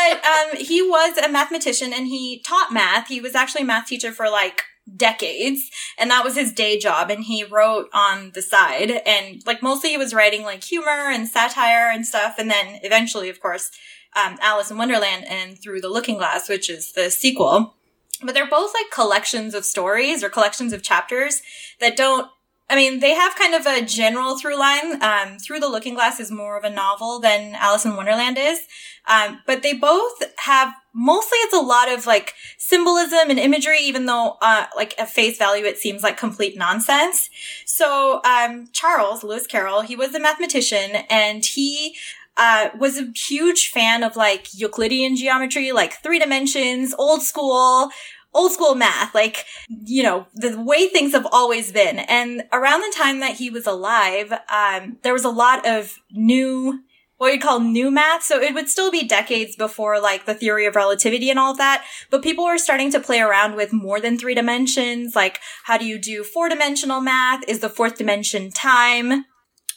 [0.00, 3.08] but um, he was a mathematician and he taught math.
[3.08, 4.62] He was actually a math teacher for like
[4.96, 9.62] decades and that was his day job and he wrote on the side and like
[9.62, 13.70] mostly he was writing like humor and satire and stuff and then eventually of course
[14.16, 17.76] um, alice in wonderland and through the looking glass which is the sequel
[18.24, 21.40] but they're both like collections of stories or collections of chapters
[21.78, 22.28] that don't
[22.70, 25.02] I mean, they have kind of a general through line.
[25.02, 28.60] Um, Through the Looking Glass is more of a novel than Alice in Wonderland is.
[29.06, 34.06] Um, but they both have mostly it's a lot of like symbolism and imagery, even
[34.06, 37.30] though, uh, like at face value, it seems like complete nonsense.
[37.64, 41.96] So, um, Charles, Lewis Carroll, he was a mathematician and he,
[42.36, 47.90] uh, was a huge fan of like Euclidean geometry, like three dimensions, old school,
[48.32, 49.44] old school math, like,
[49.84, 51.98] you know, the way things have always been.
[51.98, 56.80] And around the time that he was alive, um, there was a lot of new,
[57.20, 58.22] what you'd call new math.
[58.22, 61.58] So it would still be decades before like the theory of relativity and all of
[61.58, 61.84] that.
[62.08, 65.14] But people were starting to play around with more than three dimensions.
[65.14, 67.46] Like, how do you do four dimensional math?
[67.46, 69.26] Is the fourth dimension time?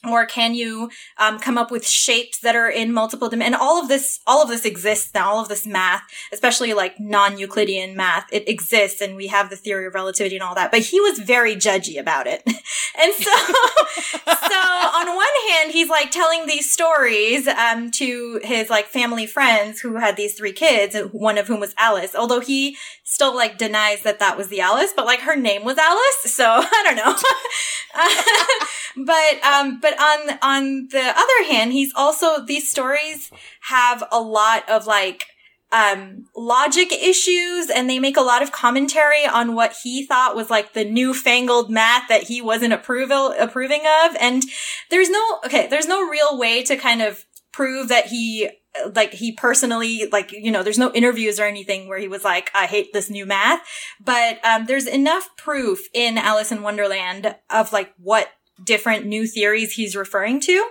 [0.05, 3.55] Or can you um, come up with shapes that are in multiple dimensions?
[3.55, 5.31] And all of this, all of this exists now.
[5.31, 9.87] All of this math, especially like non-Euclidean math, it exists, and we have the theory
[9.87, 10.71] of relativity and all that.
[10.71, 13.31] But he was very judgy about it, and so,
[14.25, 19.79] so on one hand, he's like telling these stories um, to his like family friends
[19.79, 22.15] who had these three kids, one of whom was Alice.
[22.15, 25.77] Although he still like denies that that was the Alice, but like her name was
[25.77, 27.15] Alice, so I don't know.
[29.05, 34.69] but um, but on on the other hand, he's also these stories have a lot
[34.69, 35.25] of like
[35.73, 40.51] um, logic issues and they make a lot of commentary on what he thought was
[40.51, 44.15] like the newfangled math that he wasn't approval approving of.
[44.19, 44.43] And
[44.91, 48.49] there's no, okay, there's no real way to kind of prove that he
[48.95, 52.49] like he personally like you know there's no interviews or anything where he was like
[52.55, 53.61] i hate this new math
[54.03, 58.29] but um, there's enough proof in alice in wonderland of like what
[58.63, 60.67] different new theories he's referring to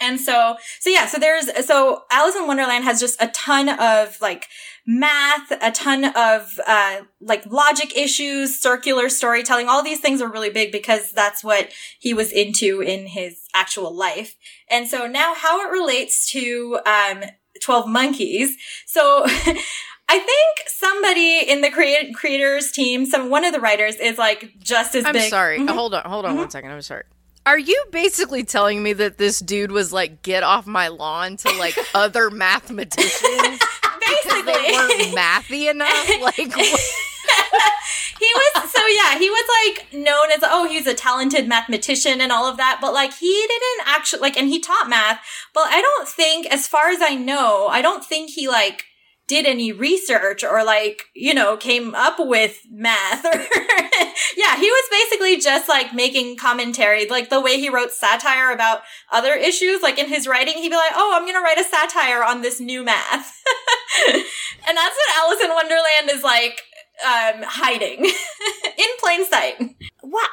[0.00, 4.16] and so so yeah so there's so alice in wonderland has just a ton of
[4.20, 4.46] like
[4.86, 10.50] math a ton of uh like logic issues circular storytelling all these things are really
[10.50, 14.36] big because that's what he was into in his actual life
[14.70, 17.24] and so now how it relates to um
[17.60, 18.56] 12 monkeys.
[18.86, 24.18] So I think somebody in the create- creators team, some one of the writers is
[24.18, 25.30] like just as I'm big.
[25.30, 25.58] sorry.
[25.58, 25.68] Mm-hmm.
[25.68, 26.40] Hold on, hold on mm-hmm.
[26.40, 26.70] one second.
[26.70, 27.04] I'm sorry.
[27.48, 31.56] Are you basically telling me that this dude was like, get off my lawn to
[31.56, 33.58] like other mathematicians?
[34.06, 35.88] basically, they weren't mathy enough.
[36.20, 36.36] Like,
[38.18, 42.30] he was so yeah, he was like known as oh he's a talented mathematician and
[42.30, 45.20] all of that, but like he didn't actually like and he taught math,
[45.54, 48.84] but I don't think as far as I know, I don't think he like
[49.28, 53.32] did any research or like, you know, came up with math or
[54.36, 58.80] yeah, he was basically just like making commentary, like the way he wrote satire about
[59.12, 59.82] other issues.
[59.82, 62.42] Like in his writing, he'd be like, Oh, I'm going to write a satire on
[62.42, 63.42] this new math.
[64.08, 66.62] and that's what Alice in Wonderland is like
[67.04, 68.04] um, hiding
[68.78, 69.76] in plain sight.
[70.00, 70.30] What?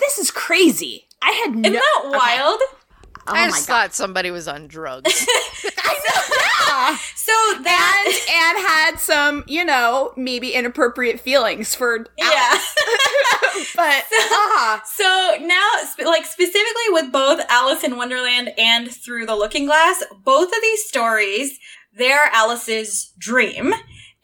[0.00, 1.06] this is crazy.
[1.22, 1.68] I had no.
[1.68, 2.60] Isn't that wild?
[2.62, 2.79] Okay.
[3.26, 5.04] Oh I just thought somebody was on drugs.
[5.64, 6.36] I know.
[6.70, 6.96] Yeah.
[7.14, 12.50] So that and, and had some, you know, maybe inappropriate feelings for yeah.
[13.76, 14.80] but so, uh-huh.
[14.84, 15.68] so now,
[16.04, 20.84] like specifically with both Alice in Wonderland and Through the Looking Glass, both of these
[20.84, 21.58] stories,
[21.92, 23.74] they're Alice's dream.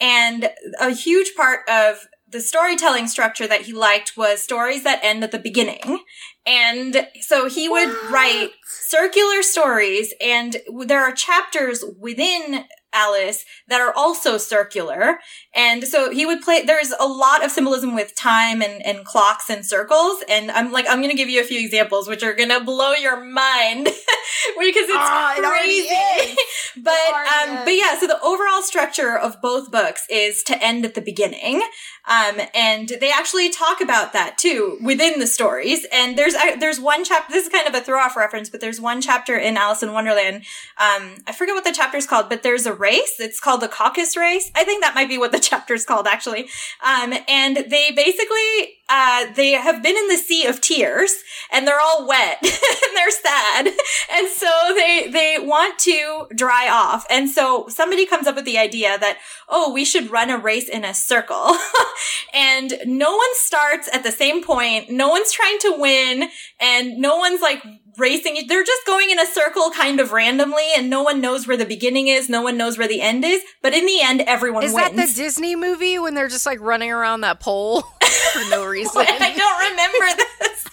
[0.00, 5.22] And a huge part of the storytelling structure that he liked was stories that end
[5.22, 6.00] at the beginning.
[6.44, 8.10] And so he would what?
[8.10, 8.50] write
[8.86, 12.64] circular stories and there are chapters within
[12.96, 15.18] Alice that are also circular.
[15.54, 19.50] And so he would play, there's a lot of symbolism with time and, and clocks
[19.50, 20.22] and circles.
[20.28, 22.60] And I'm like, I'm going to give you a few examples, which are going to
[22.60, 25.88] blow your mind because it's oh, crazy.
[25.90, 26.38] It
[26.82, 30.94] but, um, but yeah, so the overall structure of both books is to end at
[30.94, 31.62] the beginning.
[32.08, 35.86] Um, and they actually talk about that too within the stories.
[35.92, 38.60] And there's, uh, there's one chapter, this is kind of a throw off reference, but
[38.60, 40.36] there's one chapter in Alice in Wonderland.
[40.78, 43.16] Um, I forget what the chapter is called, but there's a race.
[43.18, 44.52] It's called the caucus race.
[44.54, 46.48] I think that might be what the chapter is called actually.
[46.84, 51.12] Um, and they basically, uh, they have been in the sea of tears
[51.52, 53.66] and they're all wet and they're sad.
[54.12, 57.04] And so they, they want to dry off.
[57.10, 59.18] And so somebody comes up with the idea that,
[59.48, 61.56] oh, we should run a race in a circle.
[62.34, 64.90] and no one starts at the same point.
[64.90, 66.28] No one's trying to win
[66.60, 67.62] and no one's like
[67.98, 68.44] racing.
[68.48, 71.64] They're just going in a circle kind of randomly and no one knows where the
[71.64, 72.28] beginning is.
[72.28, 73.42] No one knows where the end is.
[73.62, 74.96] But in the end, everyone is wins.
[74.96, 77.82] that the Disney movie when they're just like running around that pole
[78.32, 79.04] for no reason?
[79.08, 80.06] I don't remember
[80.40, 80.66] this.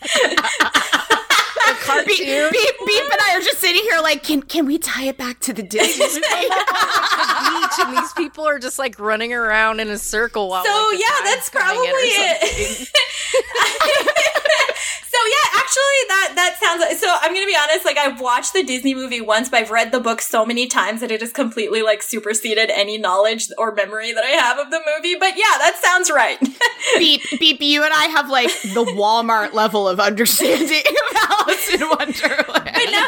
[1.83, 2.15] cartoon.
[2.15, 5.17] Beep, beep, beep, and I are just sitting here like, can can we tie it
[5.17, 6.21] back to the Disney movie?
[6.21, 10.99] beach and these people are just like running around in a circle while so like,
[10.99, 12.87] yeah that's probably it something.
[15.02, 18.19] so Oh, yeah actually that that sounds like so i'm gonna be honest like i've
[18.19, 21.21] watched the disney movie once but i've read the book so many times that it
[21.21, 25.37] has completely like superseded any knowledge or memory that i have of the movie but
[25.37, 26.39] yeah that sounds right
[26.97, 27.61] beep, beep.
[27.61, 32.47] You and I have like the Walmart level of understanding of Alice in Wonderland.
[32.47, 33.07] But now,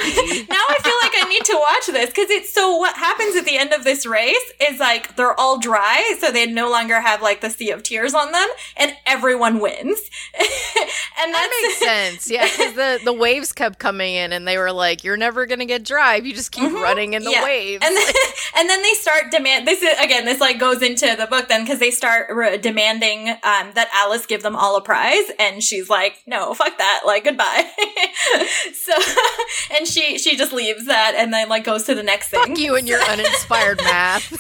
[0.49, 2.77] now I feel like I need to watch this because it's so.
[2.77, 6.45] What happens at the end of this race is like they're all dry, so they
[6.45, 8.47] no longer have like the sea of tears on them,
[8.77, 9.99] and everyone wins.
[10.39, 12.04] and That makes sense.
[12.27, 15.59] Yeah, because the, the waves kept coming in and they were like, you're never going
[15.59, 17.43] to get dry if you just keep running in the Yeah.
[17.43, 17.83] waves.
[17.85, 18.07] And then,
[18.57, 19.67] and then they start demand.
[19.67, 20.25] This is again.
[20.25, 24.25] This like goes into the book then because they start re- demanding um, that Alice
[24.25, 27.01] give them all a prize, and she's like, "No, fuck that.
[27.05, 27.69] Like goodbye."
[28.73, 28.93] so,
[29.77, 32.45] and she she just leaves that and then like goes to the next thing.
[32.45, 34.31] Fuck you and your uninspired math.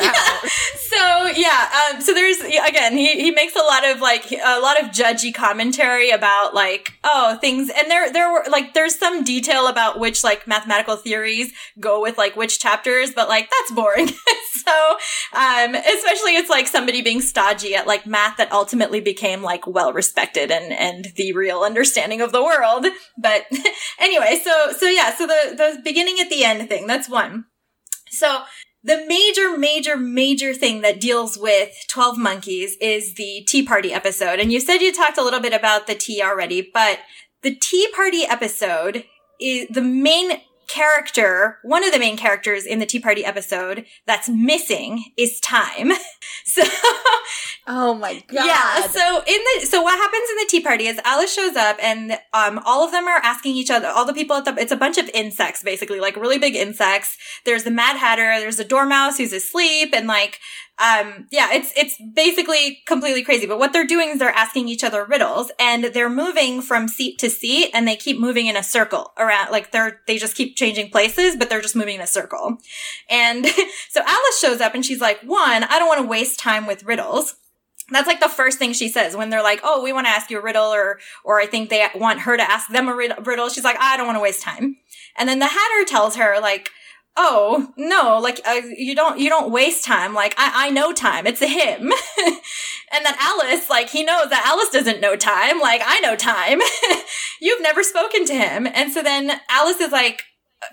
[0.00, 0.48] I'm.
[0.90, 4.82] So yeah, um, so there's again he he makes a lot of like a lot
[4.82, 9.66] of judgy commentary about like oh things and there there were like there's some detail
[9.66, 14.08] about which like mathematical theories go with like which chapters, but like that's boring.
[14.52, 14.96] so
[15.32, 19.92] um, especially it's like somebody being stodgy at like math that ultimately became like well
[19.92, 22.86] respected and and the real understanding of the world.
[23.18, 23.46] But
[23.98, 27.46] anyway, so so yeah, so the the beginning at the end thing that's one.
[28.08, 28.42] So
[28.82, 34.38] the major, major, major thing that deals with 12 Monkeys is the Tea Party episode.
[34.38, 37.00] And you said you talked a little bit about the tea already, but
[37.42, 39.04] the Tea Party episode
[39.38, 40.40] is the main
[40.70, 45.92] character, one of the main characters in the Tea Party episode that's missing is time.
[46.44, 46.62] so
[47.66, 48.46] Oh my god.
[48.46, 48.86] yeah.
[48.86, 52.18] So in the so what happens in the tea party is Alice shows up and
[52.32, 53.86] um all of them are asking each other.
[53.86, 57.16] All the people at the it's a bunch of insects basically, like really big insects.
[57.44, 58.40] There's the Mad Hatter.
[58.40, 60.40] There's a dormouse who's asleep, and like
[60.80, 63.46] um yeah, it's it's basically completely crazy.
[63.46, 67.18] But what they're doing is they're asking each other riddles, and they're moving from seat
[67.18, 69.50] to seat, and they keep moving in a circle around.
[69.50, 72.58] Like they're they just keep changing places, but they're just moving in a circle.
[73.08, 73.46] And
[73.90, 76.84] so Alice shows up and she's like, one, I don't want to waste time with
[76.84, 77.36] riddles.
[77.90, 80.30] That's like the first thing she says when they're like, "Oh, we want to ask
[80.30, 83.48] you a riddle," or or I think they want her to ask them a riddle.
[83.48, 84.76] She's like, "I don't want to waste time."
[85.16, 86.70] And then the Hatter tells her like,
[87.16, 90.14] "Oh no, like uh, you don't you don't waste time.
[90.14, 91.26] Like I I know time.
[91.26, 91.82] It's a him."
[92.92, 95.60] and then Alice like he knows that Alice doesn't know time.
[95.60, 96.60] Like I know time.
[97.40, 100.24] You've never spoken to him, and so then Alice is like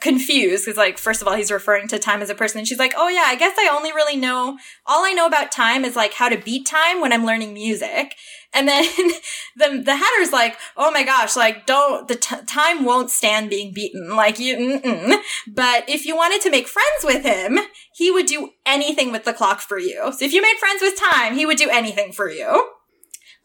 [0.02, 2.78] confused because like first of all he's referring to time as a person and she's
[2.78, 5.95] like oh yeah i guess i only really know all i know about time is
[5.95, 8.13] like how to beat time when i'm learning music
[8.54, 8.84] and then
[9.56, 13.74] the the hatter's like oh my gosh like don't the t- time won't stand being
[13.74, 14.16] beaten.
[14.16, 15.22] Like you mm-mm.
[15.48, 17.60] but if you wanted to make friends with him
[17.96, 20.12] he would do anything with the clock for you.
[20.18, 22.77] So if you made friends with time he would do anything for you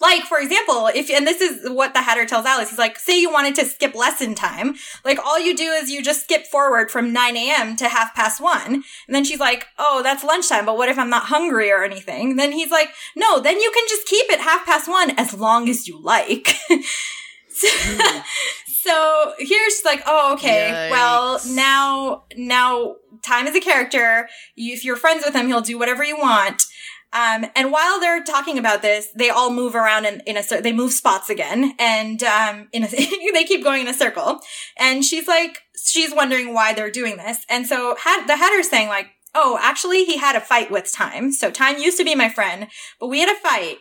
[0.03, 3.21] like, for example, if, and this is what the Hatter tells Alice, he's like, say
[3.21, 4.75] you wanted to skip lesson time.
[5.05, 7.77] Like, all you do is you just skip forward from 9 a.m.
[7.77, 8.75] to half past one.
[8.75, 12.35] And then she's like, oh, that's lunchtime, but what if I'm not hungry or anything?
[12.35, 15.69] Then he's like, no, then you can just keep it half past one as long
[15.69, 16.49] as you like.
[17.49, 17.69] so,
[18.83, 20.89] so here's like, oh, okay.
[20.91, 24.29] Well, now, now time is a character.
[24.57, 26.65] You, if you're friends with him, he'll do whatever you want.
[27.13, 30.73] Um, and while they're talking about this, they all move around in, in a, they
[30.73, 34.41] move spots again and, um, in a, they keep going in a circle.
[34.79, 37.45] And she's like, she's wondering why they're doing this.
[37.49, 41.33] And so had, the Hatter's saying like, oh, actually he had a fight with time.
[41.33, 43.79] So time used to be my friend, but we had a fight.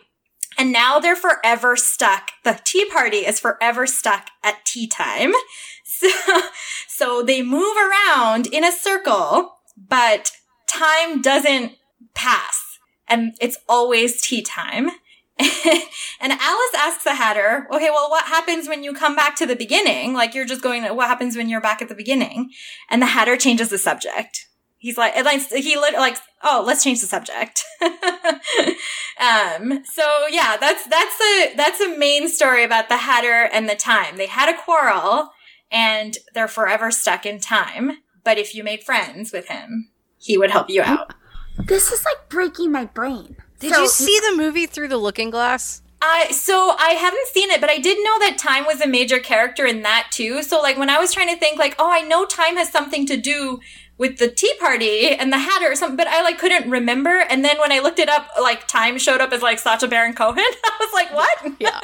[0.58, 2.30] And now they're forever stuck.
[2.44, 5.32] The tea party is forever stuck at tea time.
[5.84, 6.08] So,
[6.88, 10.32] so they move around in a circle, but
[10.66, 11.72] time doesn't
[12.14, 12.71] pass
[13.12, 14.86] and it's always tea time.
[15.38, 19.56] and Alice asks the Hatter, okay, well, what happens when you come back to the
[19.56, 20.14] beginning?
[20.14, 22.50] Like you're just going, what happens when you're back at the beginning?
[22.88, 24.46] And the Hatter changes the subject.
[24.78, 27.62] He's like, he like, oh, let's change the subject.
[27.82, 33.76] um, so yeah, that's that's a that's a main story about the Hatter and the
[33.76, 34.16] time.
[34.16, 35.30] They had a quarrel,
[35.70, 37.98] and they're forever stuck in time.
[38.24, 41.14] But if you made friends with him, he would help you out.
[41.58, 43.36] This is like breaking my brain.
[43.60, 45.82] Did so, you see the movie Through the Looking Glass?
[46.04, 49.20] I so I haven't seen it, but I did know that time was a major
[49.20, 50.42] character in that too.
[50.42, 53.06] So like when I was trying to think like, oh, I know time has something
[53.06, 53.60] to do
[54.02, 57.20] with the Tea Party and the Hatter or something, but I like couldn't remember.
[57.30, 60.12] And then when I looked it up, like time showed up as like Sacha Baron
[60.12, 60.38] Cohen.
[60.64, 61.38] I was like, what?
[61.62, 61.80] Yeah.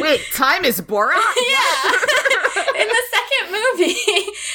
[0.00, 1.12] Wait, time is Borat?
[1.12, 1.92] Yeah.
[2.80, 3.92] In the second movie,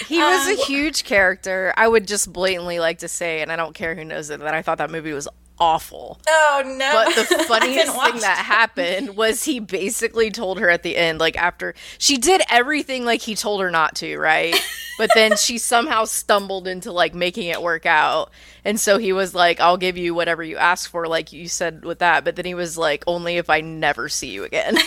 [0.08, 1.72] he was um, a huge character.
[1.78, 4.56] I would just blatantly like to say, and I don't care who knows it, that
[4.56, 5.28] I thought that movie was
[5.60, 6.20] awful.
[6.28, 6.92] Oh no.
[6.94, 11.38] But the funniest thing that happened was he basically told her at the end, like
[11.38, 14.56] after she did everything like he told her not to, right?
[14.98, 18.32] but then she somehow stumbled into like making it work out.
[18.66, 21.86] And so he was like, I'll give you whatever you ask for, like you said
[21.86, 22.24] with that.
[22.24, 24.78] But then he was like, only if I never see you again.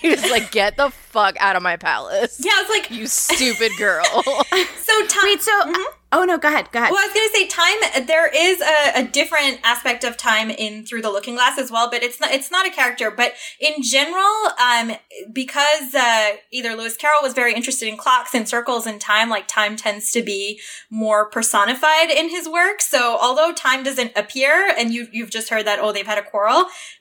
[0.00, 3.72] he was like, "Get the fuck out of my palace!" Yeah, it's like you stupid
[3.78, 4.04] girl.
[4.04, 5.24] so time.
[5.24, 5.82] Wait, so mm-hmm.
[6.16, 6.70] Oh no, go ahead.
[6.70, 6.92] Go ahead.
[6.92, 8.06] Well, I was going to say time.
[8.06, 11.90] There is a, a, different aspect of time in Through the Looking Glass as well,
[11.90, 12.30] but it's not.
[12.30, 13.10] It's not a character.
[13.10, 14.92] But in general, um,
[15.32, 19.48] because uh, either Lewis Carroll was very interested in clocks and circles and time, like
[19.48, 22.80] time tends to be more personified in his work.
[22.80, 26.22] So although time doesn't appear, and you you've just heard that oh they've had a
[26.22, 26.58] quarrel,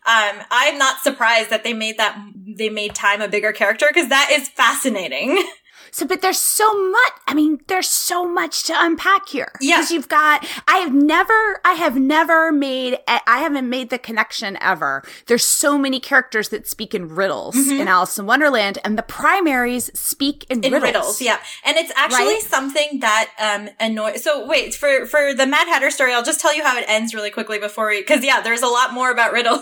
[0.07, 4.09] um, I'm not surprised that they made that they made time a bigger character because
[4.09, 5.43] that is fascinating.
[5.93, 9.51] So, but there's so much, I mean, there's so much to unpack here.
[9.61, 9.85] Yeah.
[9.91, 15.03] You've got, I have never, I have never made, I haven't made the connection ever.
[15.27, 17.81] There's so many characters that speak in riddles mm-hmm.
[17.81, 20.81] in Alice in Wonderland, and the primaries speak in, in riddles.
[20.83, 21.21] riddles.
[21.21, 21.37] Yeah.
[21.63, 22.41] And it's actually right?
[22.41, 26.55] something that, um, annoys, so wait, for, for the Mad Hatter story, I'll just tell
[26.55, 29.31] you how it ends really quickly before we, cause yeah, there's a lot more about
[29.33, 29.61] riddles.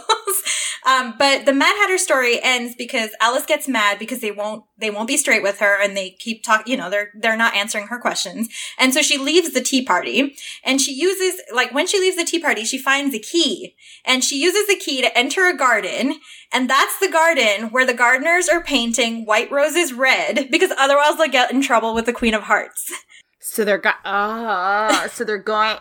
[0.88, 4.90] um, but the Mad Hatter story ends because Alice gets mad because they won't, they
[4.90, 7.88] won't be straight with her and they keep talking, you know, they're, they're not answering
[7.88, 8.50] her questions.
[8.78, 12.26] And so she leaves the tea party and she uses, like, when she leaves the
[12.26, 13.76] tea party, she finds a key
[14.06, 16.16] and she uses the key to enter a garden.
[16.52, 21.28] And that's the garden where the gardeners are painting white roses red because otherwise they'll
[21.30, 22.92] get in trouble with the Queen of Hearts.
[23.44, 25.76] So they're go- ah, so they're going.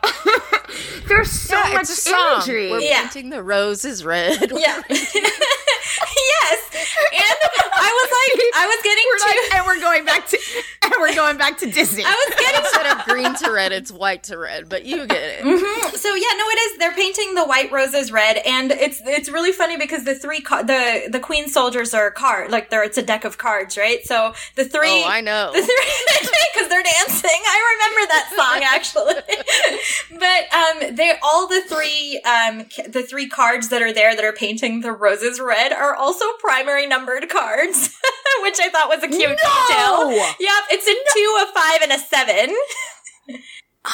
[1.07, 2.71] There's so yeah, much imagery.
[2.71, 3.03] We're yeah.
[3.03, 4.51] painting the roses red.
[4.51, 4.83] Yeah.
[5.81, 6.59] yes.
[7.11, 7.39] And
[7.77, 10.39] I was like, I was getting we're to, like, and we're going back to,
[10.83, 12.05] and we're going back to Disney.
[12.05, 15.23] I was getting instead of green to red, it's white to red, but you get
[15.23, 15.45] it.
[15.45, 15.97] Mm-hmm.
[15.97, 16.79] So yeah, no, it is.
[16.79, 20.63] They're painting the white roses red, and it's it's really funny because the three ca-
[20.63, 24.05] the the queen soldiers are card like they're it's a deck of cards, right?
[24.05, 27.31] So the three, oh, I know, the three because they're dancing.
[27.31, 29.15] I remember that song actually,
[30.19, 34.33] but um, they all the three um the three cards that are there that are
[34.33, 37.97] painting the roses red are also primary numbered cards,
[38.43, 40.11] which I thought was a cute no!
[40.11, 40.11] detail.
[40.13, 42.57] Yep, it's a two, a five, and a seven.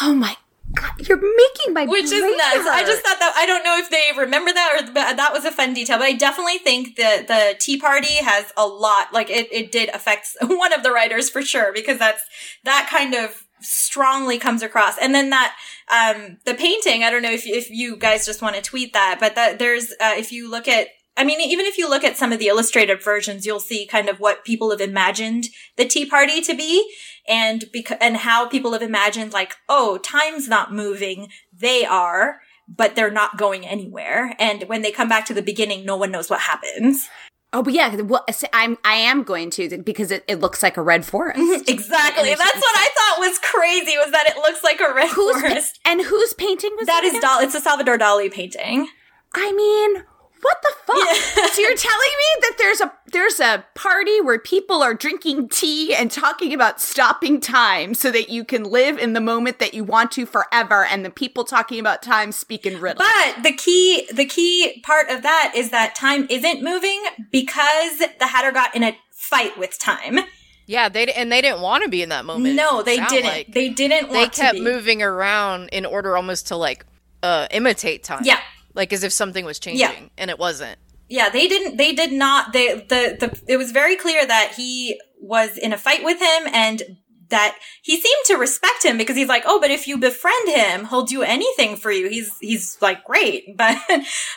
[0.02, 0.36] oh my
[0.74, 2.56] God, you're making my which is nuts.
[2.56, 2.66] Hurt.
[2.66, 5.52] I just thought that I don't know if they remember that or that was a
[5.52, 9.12] fun detail, but I definitely think that the Tea Party has a lot.
[9.12, 12.22] Like it, it did affect one of the writers for sure because that's
[12.64, 14.98] that kind of strongly comes across.
[14.98, 15.56] And then that,
[15.88, 19.18] um, the painting, I don't know if, if you guys just want to tweet that,
[19.20, 22.16] but that there's, uh, if you look at I mean, even if you look at
[22.16, 25.46] some of the illustrated versions, you'll see kind of what people have imagined
[25.76, 26.92] the Tea Party to be
[27.26, 31.28] and because, and how people have imagined like, oh, time's not moving.
[31.52, 34.34] They are, but they're not going anywhere.
[34.38, 37.08] And when they come back to the beginning, no one knows what happens.
[37.52, 40.82] Oh, but yeah, well, I'm I am going to because it, it looks like a
[40.82, 41.38] red forest.
[41.68, 42.28] exactly.
[42.28, 45.80] That's what I thought was crazy was that it looks like a red who's forest.
[45.86, 47.00] And whose painting was that?
[47.02, 47.44] That is Dali.
[47.44, 48.88] It's a Salvador Dali painting.
[49.34, 50.04] I mean,
[50.46, 50.96] what the fuck?
[50.96, 51.46] Yeah.
[51.52, 55.92] so you're telling me that there's a there's a party where people are drinking tea
[55.94, 59.82] and talking about stopping time so that you can live in the moment that you
[59.82, 63.06] want to forever and the people talking about time speak in riddles.
[63.06, 68.26] But the key the key part of that is that time isn't moving because the
[68.26, 70.20] Hatter got in a fight with time.
[70.66, 72.54] Yeah, they and they didn't want to be in that moment.
[72.54, 73.24] No, they didn't.
[73.24, 73.52] Like.
[73.52, 74.12] They didn't.
[74.12, 76.86] They kept moving around in order almost to like
[77.22, 78.22] uh imitate time.
[78.24, 78.40] Yeah,
[78.76, 80.08] like as if something was changing yeah.
[80.18, 83.96] and it wasn't yeah they didn't they did not they the the it was very
[83.96, 86.82] clear that he was in a fight with him and
[87.28, 90.86] that he seemed to respect him because he's like, oh, but if you befriend him,
[90.86, 92.08] he'll do anything for you.
[92.08, 93.76] He's he's like great, but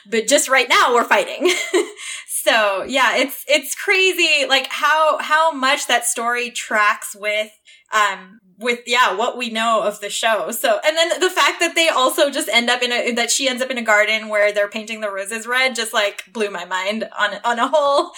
[0.09, 1.51] but just right now we're fighting.
[2.27, 7.51] so yeah, it's it's crazy like how how much that story tracks with
[7.93, 11.75] um, with yeah what we know of the show so and then the fact that
[11.75, 14.51] they also just end up in a that she ends up in a garden where
[14.51, 18.11] they're painting the roses red just like blew my mind on on a whole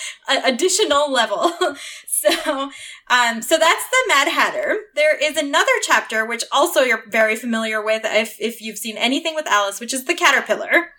[0.44, 1.52] additional level
[2.08, 2.72] so
[3.10, 7.84] um so that's the mad hatter there is another chapter which also you're very familiar
[7.84, 10.90] with if if you've seen anything with alice which is the caterpillar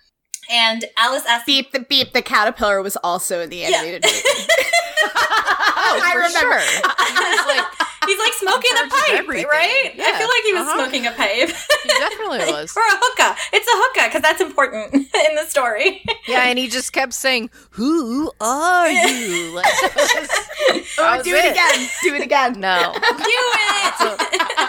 [0.50, 4.10] and Alice asked Beep the beep the caterpillar was also in the animated yeah.
[4.10, 4.22] movie.
[5.14, 6.60] oh, I remember.
[6.60, 7.91] Sure.
[8.02, 9.92] Like, He's like smoking a pipe, right?
[9.94, 10.04] Yeah.
[10.06, 10.76] I feel like he was uh-huh.
[10.76, 11.48] smoking a pipe.
[11.82, 12.76] he definitely was.
[12.76, 13.36] or a hookah.
[13.52, 14.94] It's a hookah because that's important
[15.28, 16.04] in the story.
[16.28, 19.66] yeah, and he just kept saying, "Who are you?" Like,
[20.98, 21.88] oh, do it, it, again.
[22.02, 22.60] Do it again.
[22.60, 23.82] No, do it.
[23.82, 24.16] That's a,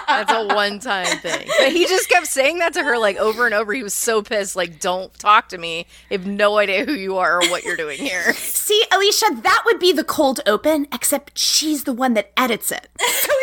[0.07, 1.47] that's a one-time thing.
[1.59, 3.73] But he just kept saying that to her like over and over.
[3.73, 4.55] He was so pissed.
[4.55, 5.85] Like, don't talk to me.
[6.09, 8.33] I have no idea who you are or what you're doing here.
[8.33, 12.89] See, Alicia, that would be the cold open, except she's the one that edits it.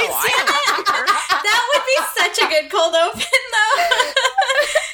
[1.44, 3.76] that would be such a good cold open, though.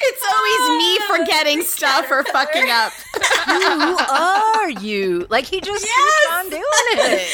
[0.01, 2.93] it's always me forgetting stuff or fucking up.
[3.47, 5.25] Who are you?
[5.29, 6.21] Like he just yes!
[6.21, 7.27] keeps on doing it.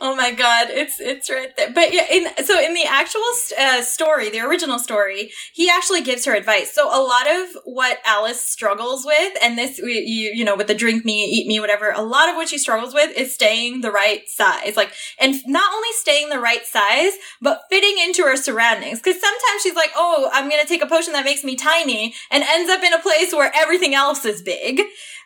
[0.00, 1.72] Oh my god, it's it's right there.
[1.72, 3.22] But yeah, in, so in the actual
[3.58, 6.72] uh, story, the original story, he actually gives her advice.
[6.72, 10.74] So a lot of what Alice struggles with, and this you you know with the
[10.74, 13.92] drink me, eat me, whatever, a lot of what she struggles with is staying the
[13.92, 14.76] right size.
[14.76, 19.00] Like, and not only staying the right size, but fitting into her surroundings.
[19.00, 22.44] Because sometimes she's like, oh, I'm gonna take a potion that makes me tiny, and
[22.44, 24.82] ends up in a place where everything else is big.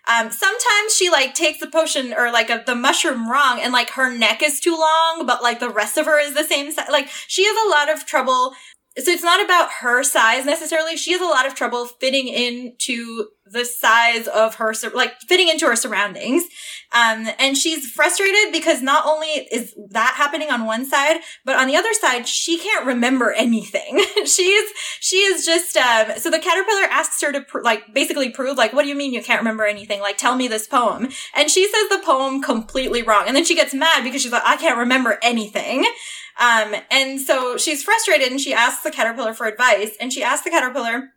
[0.06, 3.90] Um, sometimes she like takes the potion or like a, the mushroom wrong and like
[3.90, 6.88] her neck is too long, but like the rest of her is the same size.
[6.90, 8.52] Like she has a lot of trouble.
[8.98, 10.96] So it's not about her size necessarily.
[10.96, 15.66] She has a lot of trouble fitting into the size of her, like fitting into
[15.66, 16.44] her surroundings.
[16.92, 21.66] Um, and she's frustrated because not only is that happening on one side, but on
[21.66, 24.02] the other side, she can't remember anything.
[24.24, 24.70] she's,
[25.00, 28.72] she is just, um, so the caterpillar asks her to, pr- like, basically prove, like,
[28.72, 30.00] what do you mean you can't remember anything?
[30.00, 31.08] Like, tell me this poem.
[31.34, 33.24] And she says the poem completely wrong.
[33.26, 35.84] And then she gets mad because she's like, I can't remember anything.
[36.38, 40.44] Um, and so she's frustrated and she asks the caterpillar for advice and she asks
[40.44, 41.10] the caterpillar,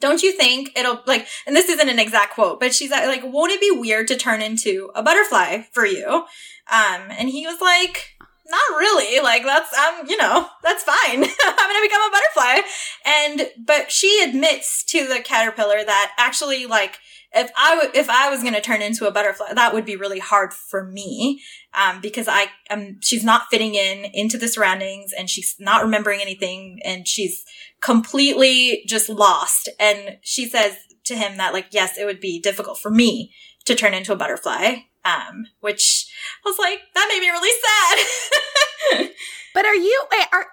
[0.00, 3.52] don't you think it'll like, and this isn't an exact quote, but she's like, won't
[3.52, 6.06] it be weird to turn into a butterfly for you?
[6.06, 8.16] Um, and he was like,
[8.48, 9.20] not really.
[9.20, 11.24] Like that's um, you know, that's fine.
[11.44, 12.68] I'm gonna become a butterfly.
[13.04, 16.98] And but she admits to the caterpillar that actually like
[17.36, 19.96] if I w- if I was going to turn into a butterfly, that would be
[19.96, 21.42] really hard for me,
[21.74, 26.20] um, because I am, she's not fitting in into the surroundings and she's not remembering
[26.20, 27.44] anything and she's
[27.80, 29.68] completely just lost.
[29.78, 33.32] And she says to him that like, yes, it would be difficult for me
[33.66, 34.76] to turn into a butterfly.
[35.04, 36.10] Um, which
[36.44, 37.60] I was like, that made me really
[38.90, 39.10] sad.
[39.54, 40.46] but are you, wait, are,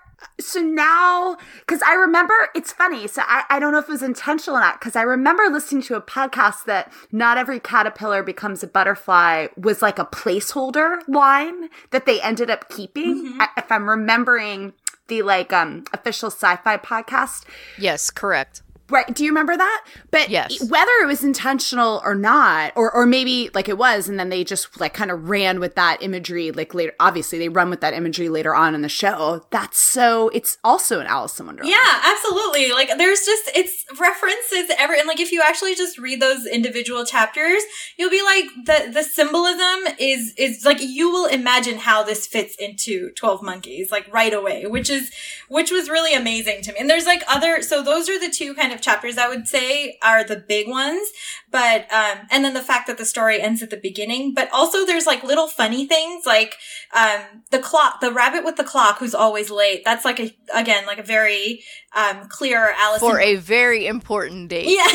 [0.45, 4.03] so now because i remember it's funny so I, I don't know if it was
[4.03, 8.63] intentional or not because i remember listening to a podcast that not every caterpillar becomes
[8.63, 13.25] a butterfly was like a placeholder line that they ended up keeping.
[13.25, 13.41] Mm-hmm.
[13.41, 14.73] I, if i'm remembering
[15.07, 17.45] the like um official sci-fi podcast.
[17.77, 19.15] Yes correct Right.
[19.15, 19.85] Do you remember that?
[20.11, 20.69] But yes.
[20.69, 24.43] whether it was intentional or not, or or maybe like it was, and then they
[24.43, 26.91] just like kind of ran with that imagery like later.
[26.99, 29.45] Obviously, they run with that imagery later on in the show.
[29.51, 30.27] That's so.
[30.29, 31.73] It's also an Alice in Wonderland.
[31.73, 32.73] Yeah, absolutely.
[32.73, 37.05] Like there's just it's references ever, and like if you actually just read those individual
[37.05, 37.63] chapters,
[37.97, 42.57] you'll be like the the symbolism is is like you will imagine how this fits
[42.59, 45.09] into Twelve Monkeys like right away, which is
[45.47, 46.79] which was really amazing to me.
[46.79, 49.97] And there's like other so those are the two kind of chapters I would say
[50.01, 51.07] are the big ones.
[51.51, 54.85] But, um, and then the fact that the story ends at the beginning, but also
[54.85, 56.55] there's like little funny things like,
[56.93, 59.83] um, the clock, the rabbit with the clock who's always late.
[59.85, 61.63] That's like a, again, like a very,
[61.95, 62.99] um, clear Alice.
[62.99, 64.67] For a very important date.
[64.67, 64.87] Yeah.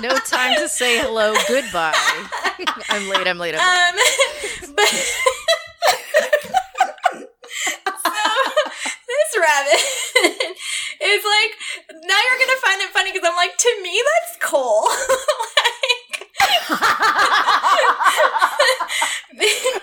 [0.00, 1.94] no time to say hello, goodbye.
[2.88, 4.02] I'm late, I'm late, I'm late.
[4.68, 5.14] Um, but,
[9.10, 9.80] this rabbit
[11.02, 11.52] is like
[12.04, 14.88] now you're gonna find it funny because I'm like to me that's cool.
[16.00, 16.30] like,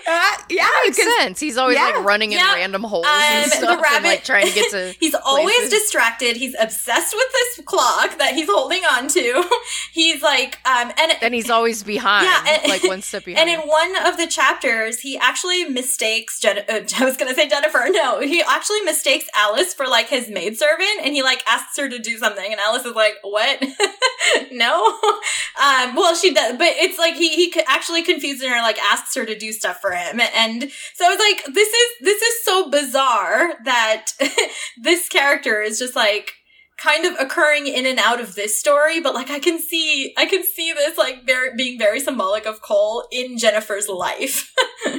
[0.06, 1.40] uh, yeah, that makes sense.
[1.40, 4.24] He's always yeah, like running in random holes um, and stuff, the rabbit, and like
[4.24, 4.94] trying to get to.
[4.98, 5.20] he's places.
[5.24, 6.36] always distracted.
[6.36, 9.44] He's obsessed with this clock that he's holding on to.
[9.98, 12.24] He's like, um, and then he's always behind.
[12.24, 13.50] Yeah, and, like one step behind.
[13.50, 16.38] And in one of the chapters, he actually mistakes.
[16.38, 17.84] Jen- uh, I was gonna say Jennifer.
[17.90, 21.98] No, he actually mistakes Alice for like his maidservant, and he like asks her to
[21.98, 23.60] do something, and Alice is like, "What?
[24.52, 24.86] no."
[25.60, 29.26] Um, well, she does, but it's like he he actually confuses her, like asks her
[29.26, 32.70] to do stuff for him, and so I was like, this is this is so
[32.70, 34.12] bizarre that
[34.80, 36.34] this character is just like
[36.78, 40.26] kind of occurring in and out of this story, but like I can see I
[40.26, 44.54] can see this like very being very symbolic of Cole in Jennifer's life.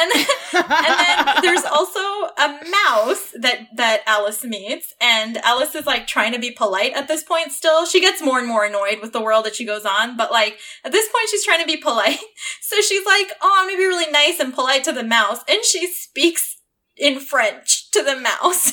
[0.00, 5.86] And then, and then there's also a mouse that that Alice meets, and Alice is
[5.86, 7.50] like trying to be polite at this point.
[7.50, 10.30] Still, she gets more and more annoyed with the world that she goes on, but
[10.30, 12.18] like at this point, she's trying to be polite.
[12.60, 15.64] So she's like, "Oh, I'm gonna be really nice and polite to the mouse," and
[15.64, 16.58] she speaks
[16.96, 18.72] in French to the mouse.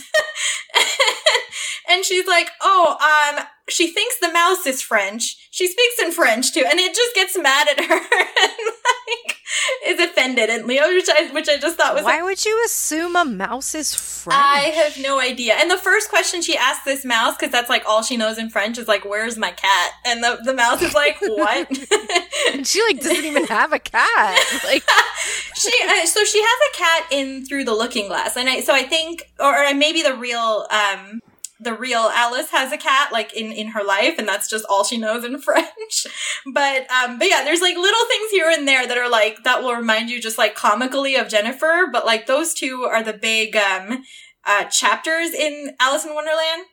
[1.89, 5.38] and she's like, "Oh, um, she thinks the mouse is French.
[5.51, 7.95] She speaks in French too, and it just gets mad at her
[8.43, 9.38] and like
[9.86, 10.49] is offended.
[10.49, 13.74] And Leo, which I which I just thought was why would you assume a mouse
[13.74, 14.39] is French?
[14.39, 15.55] I have no idea.
[15.55, 18.49] And the first question she asks this mouse, because that's like all she knows in
[18.49, 21.70] French, is like, "Where's my cat?" And the the mouse is like, "What?"
[22.53, 24.61] and she like doesn't even have a cat.
[24.63, 24.84] Like
[25.55, 28.74] she uh, so she has a cat in through the looking glass, and I so
[28.74, 31.22] I think or, or maybe the real um
[31.60, 34.84] the real Alice has a cat like in in her life and that's just all
[34.84, 36.06] she knows in French.
[36.53, 39.64] but um but yeah, there's like little things here and there that are like that
[39.64, 43.56] will remind you just like comically of Jennifer, but like those two are the big
[43.56, 44.03] um
[44.45, 46.66] uh chapters in Alice in Wonderland.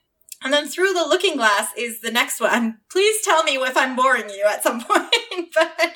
[0.44, 2.78] And then through the looking glass is the next one.
[2.90, 5.54] Please tell me if I'm boring you at some point.
[5.54, 5.92] but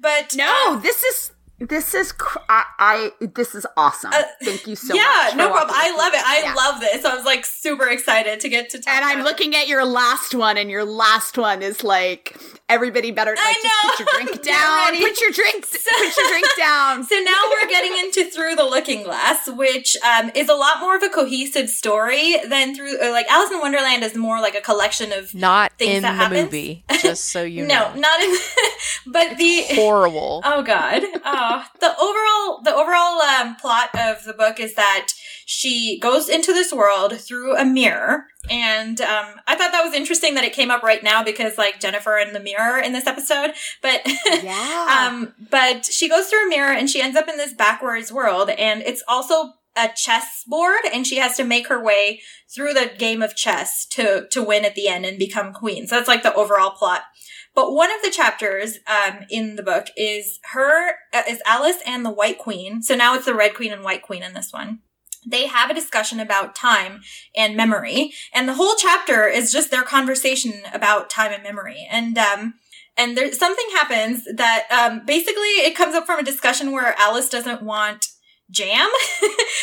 [0.00, 1.32] but no, uh, this is
[1.68, 4.12] this is cr- I, I, this is awesome.
[4.12, 5.30] Uh, Thank you so yeah, much.
[5.32, 5.76] Yeah, no problem.
[5.78, 6.22] I love it.
[6.24, 6.54] I yeah.
[6.54, 7.04] love this.
[7.04, 8.92] I was like super excited to get to talk.
[8.94, 12.36] And I'm looking at your last one, and your last one is like
[12.68, 14.86] everybody better like just put your drink down.
[14.98, 15.66] Put your drink.
[15.66, 17.04] So, put your drink down.
[17.04, 20.96] So now we're getting into Through the Looking Glass, which um, is a lot more
[20.96, 25.12] of a cohesive story than through like Alice in Wonderland is more like a collection
[25.12, 26.44] of not things in that the happens.
[26.44, 26.84] movie.
[27.00, 27.90] Just so you know.
[27.92, 28.36] no, know, not in.
[29.06, 30.42] but the horrible.
[30.44, 31.02] Oh God.
[31.24, 35.08] Oh, the overall the overall um, plot of the book is that
[35.44, 40.34] she goes into this world through a mirror and um, I thought that was interesting
[40.34, 43.52] that it came up right now because like Jennifer and the mirror in this episode.
[43.80, 44.02] But
[44.42, 45.08] yeah.
[45.10, 48.50] um, but she goes through a mirror and she ends up in this backwards world,
[48.50, 52.20] and it's also a chess board, and she has to make her way
[52.52, 55.86] through the game of chess to to win at the end and become queen.
[55.86, 57.02] So that's like the overall plot.
[57.54, 62.04] But one of the chapters um, in the book is her uh, is Alice and
[62.04, 62.82] the White Queen.
[62.82, 64.80] So now it's the Red Queen and White Queen in this one.
[65.26, 67.00] They have a discussion about time
[67.36, 68.12] and memory.
[68.34, 71.86] And the whole chapter is just their conversation about time and memory.
[71.90, 72.54] And um
[72.96, 77.28] and there's something happens that um basically it comes up from a discussion where alice
[77.28, 78.08] doesn't want
[78.52, 78.88] jam?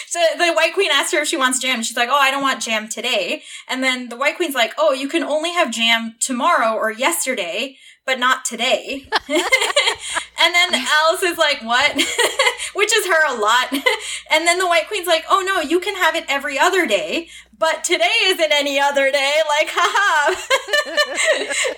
[0.07, 2.41] So the white queen asks her if she wants jam she's like oh i don't
[2.41, 3.43] want jam today.
[3.67, 7.77] And then the white queen's like oh you can only have jam tomorrow or yesterday
[8.09, 9.05] but not today.
[9.29, 11.93] and then Alice is like, what?
[12.73, 13.71] Which is her a lot.
[14.31, 17.29] and then the White Queen's like, oh no, you can have it every other day,
[17.55, 19.33] but today isn't any other day.
[19.47, 20.35] Like, haha.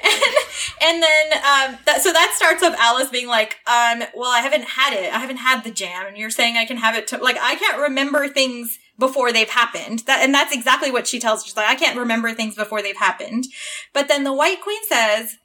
[0.05, 4.39] and, and then, um, that, so that starts with Alice being like, um, well, I
[4.41, 5.13] haven't had it.
[5.13, 6.07] I haven't had the jam.
[6.07, 9.49] And you're saying I can have it to, like, I can't remember things before they've
[9.49, 10.03] happened.
[10.07, 11.43] That, and that's exactly what she tells.
[11.43, 13.47] She's like, I can't remember things before they've happened.
[13.91, 15.35] But then the White Queen says,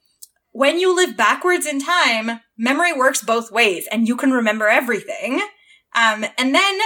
[0.57, 5.43] when you live backwards in time, memory works both ways and you can remember everything.
[5.95, 6.81] Um, and then,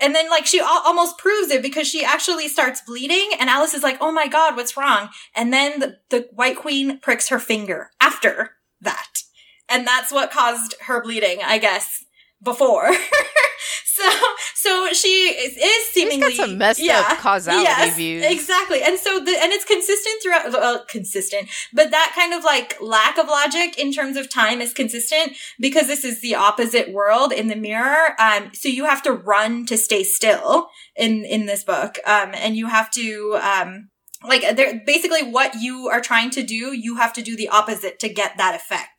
[0.00, 3.82] and then like she almost proves it because she actually starts bleeding and Alice is
[3.82, 5.08] like, Oh my God, what's wrong?
[5.34, 9.22] And then the, the White Queen pricks her finger after that.
[9.68, 12.04] And that's what caused her bleeding, I guess
[12.42, 12.92] before.
[13.84, 14.10] so
[14.54, 18.24] so she is, is seemingly She's got some messed yeah, up causality yes, views.
[18.24, 18.82] Exactly.
[18.82, 23.18] And so the and it's consistent throughout well, consistent, but that kind of like lack
[23.18, 27.48] of logic in terms of time is consistent because this is the opposite world in
[27.48, 28.20] the mirror.
[28.20, 31.98] Um so you have to run to stay still in in this book.
[32.06, 33.90] Um and you have to um
[34.26, 37.98] like they're basically what you are trying to do, you have to do the opposite
[38.00, 38.93] to get that effect.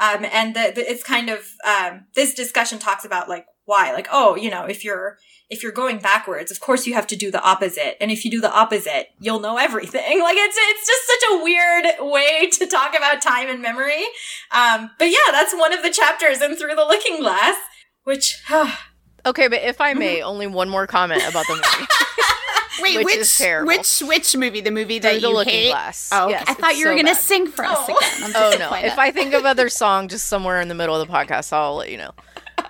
[0.00, 4.08] Um, and the, the, it's kind of, um, this discussion talks about like why, like,
[4.10, 5.18] oh, you know, if you're,
[5.50, 8.02] if you're going backwards, of course you have to do the opposite.
[8.02, 10.20] And if you do the opposite, you'll know everything.
[10.30, 14.02] Like it's, it's just such a weird way to talk about time and memory.
[14.50, 17.56] Um, but yeah, that's one of the chapters in Through the Looking Glass,
[18.04, 18.42] which,
[19.26, 21.86] Okay, but if I may, only one more comment about the movie.
[22.82, 24.60] Wait, which which, which which movie?
[24.60, 25.70] The movie that Through the you Looking hate?
[25.70, 26.10] Glass.
[26.12, 27.20] Oh, yes, I thought you were so gonna bad.
[27.20, 27.84] sing for us Oh.
[27.96, 28.32] again.
[28.34, 28.74] Oh no!
[28.74, 31.76] If I think of other song just somewhere in the middle of the podcast, I'll
[31.76, 32.12] let you know.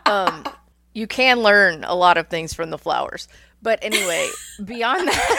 [0.07, 0.45] Um,
[0.95, 3.29] you can learn a lot of things from the flowers,
[3.63, 4.29] but anyway,
[4.65, 5.37] beyond that,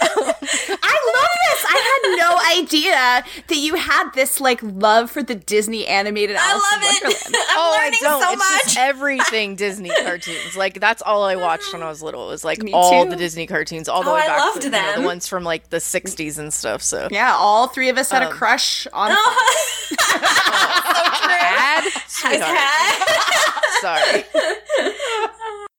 [0.00, 1.64] I love this.
[1.68, 6.36] I had had no idea that you had this like love for the Disney animated
[6.36, 7.02] Alice I love in it.
[7.02, 7.26] Wonderland.
[7.50, 8.22] I'm oh, I don't.
[8.22, 8.62] so it's much.
[8.64, 10.56] just everything Disney cartoons.
[10.56, 12.26] Like that's all I watched when I was little.
[12.28, 13.10] It was like Me all too.
[13.10, 15.00] the Disney cartoons, all the Oh, way I back loved to you know, them.
[15.02, 16.82] the ones from like the '60s and stuff.
[16.82, 19.10] So Yeah, all three of us had a Um, crush on.
[21.38, 21.84] Ad?
[21.84, 23.80] Has had.
[23.80, 24.24] Sorry.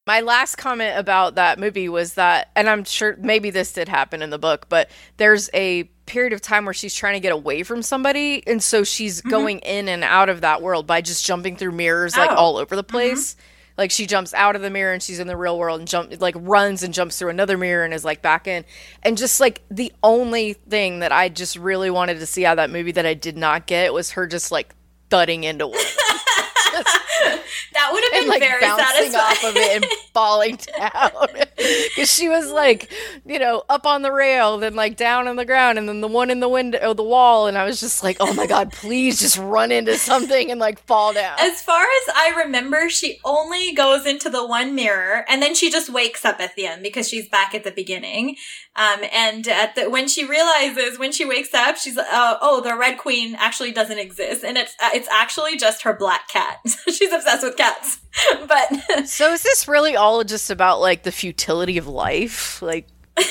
[0.06, 4.22] My last comment about that movie was that, and I'm sure maybe this did happen
[4.22, 7.62] in the book, but there's a period of time where she's trying to get away
[7.62, 9.30] from somebody, and so she's mm-hmm.
[9.30, 12.36] going in and out of that world by just jumping through mirrors like Oh.
[12.36, 12.96] all over the mm-hmm.
[12.96, 13.36] place.
[13.76, 16.12] Like she jumps out of the mirror and she's in the real world and jump
[16.20, 18.64] like runs and jumps through another mirror and is like back in.
[19.04, 22.56] And just like the only thing that I just really wanted to see out of
[22.56, 24.74] that movie that I did not get was her just like
[25.10, 25.78] thudding into one.
[27.72, 29.24] That would have been and like very bouncing satisfying.
[29.24, 32.90] off of it and falling down because she was like
[33.24, 36.08] you know up on the rail then like down on the ground and then the
[36.08, 39.20] one in the window the wall and i was just like oh my god please
[39.20, 43.72] just run into something and like fall down As far as I remember, she only
[43.74, 47.08] goes into the one mirror and then she just wakes up at the end because
[47.08, 48.36] she's back at the beginning.
[48.76, 52.60] Um, and at the, when she realizes, when she wakes up, she's like, uh, oh,
[52.60, 54.44] the Red Queen actually doesn't exist.
[54.44, 56.58] And it's, uh, it's actually just her black cat.
[56.86, 57.98] she's obsessed with cats.
[58.48, 62.86] but so is this really all just about like the futility of life like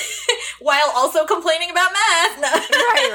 [0.60, 2.40] while also complaining about math.
[2.40, 2.48] No.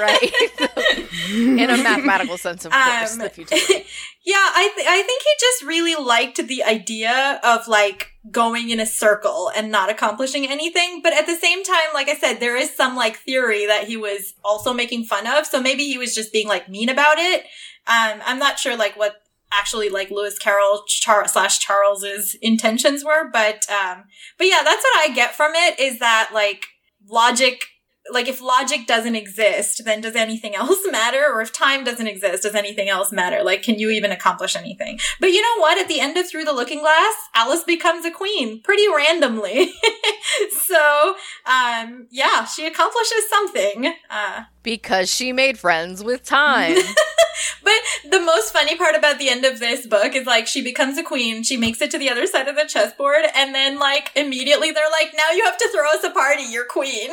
[0.00, 3.84] right in a mathematical sense of course Um, the futility
[4.26, 8.80] Yeah, I th- I think he just really liked the idea of like going in
[8.80, 11.00] a circle and not accomplishing anything.
[11.02, 13.98] But at the same time, like I said, there is some like theory that he
[13.98, 15.46] was also making fun of.
[15.46, 17.42] So maybe he was just being like mean about it.
[17.86, 19.16] Um, I'm not sure like what
[19.54, 24.04] actually like Lewis Carroll Char- slash Charles's intentions were, but um,
[24.38, 26.64] but yeah, that's what I get from it is that like
[27.08, 27.66] logic
[28.12, 31.24] like if logic doesn't exist, then does anything else matter?
[31.32, 33.42] Or if time doesn't exist, does anything else matter?
[33.42, 34.98] Like, can you even accomplish anything?
[35.20, 35.78] But you know what?
[35.78, 39.72] At the end of Through the Looking Glass, Alice becomes a queen pretty randomly.
[40.66, 43.94] so, um, yeah, she accomplishes something.
[44.10, 46.74] Uh, because she made friends with time
[47.62, 47.74] but
[48.10, 51.02] the most funny part about the end of this book is like she becomes a
[51.02, 54.70] queen, she makes it to the other side of the chessboard, and then like immediately
[54.70, 57.10] they're like, now you have to throw us a party, you're queen.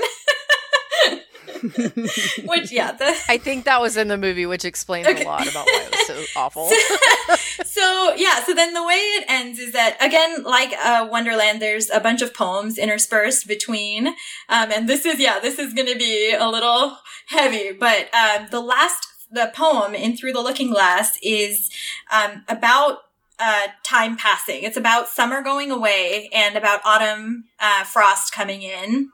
[2.45, 5.23] Which, yeah, the, i think that was in the movie which explains Okay.
[5.23, 6.69] a lot about why it was so awful.
[7.65, 11.89] So yeah so then the way it ends is that again like uh, wonderland there's
[11.89, 16.33] a bunch of poems interspersed between um, and this is yeah this is gonna be
[16.33, 21.69] a little heavy but um, the last the poem in through the looking glass is
[22.11, 22.99] um, about
[23.39, 24.61] uh, time passing.
[24.61, 29.09] It's about summer going away and about autumn uh, frost coming in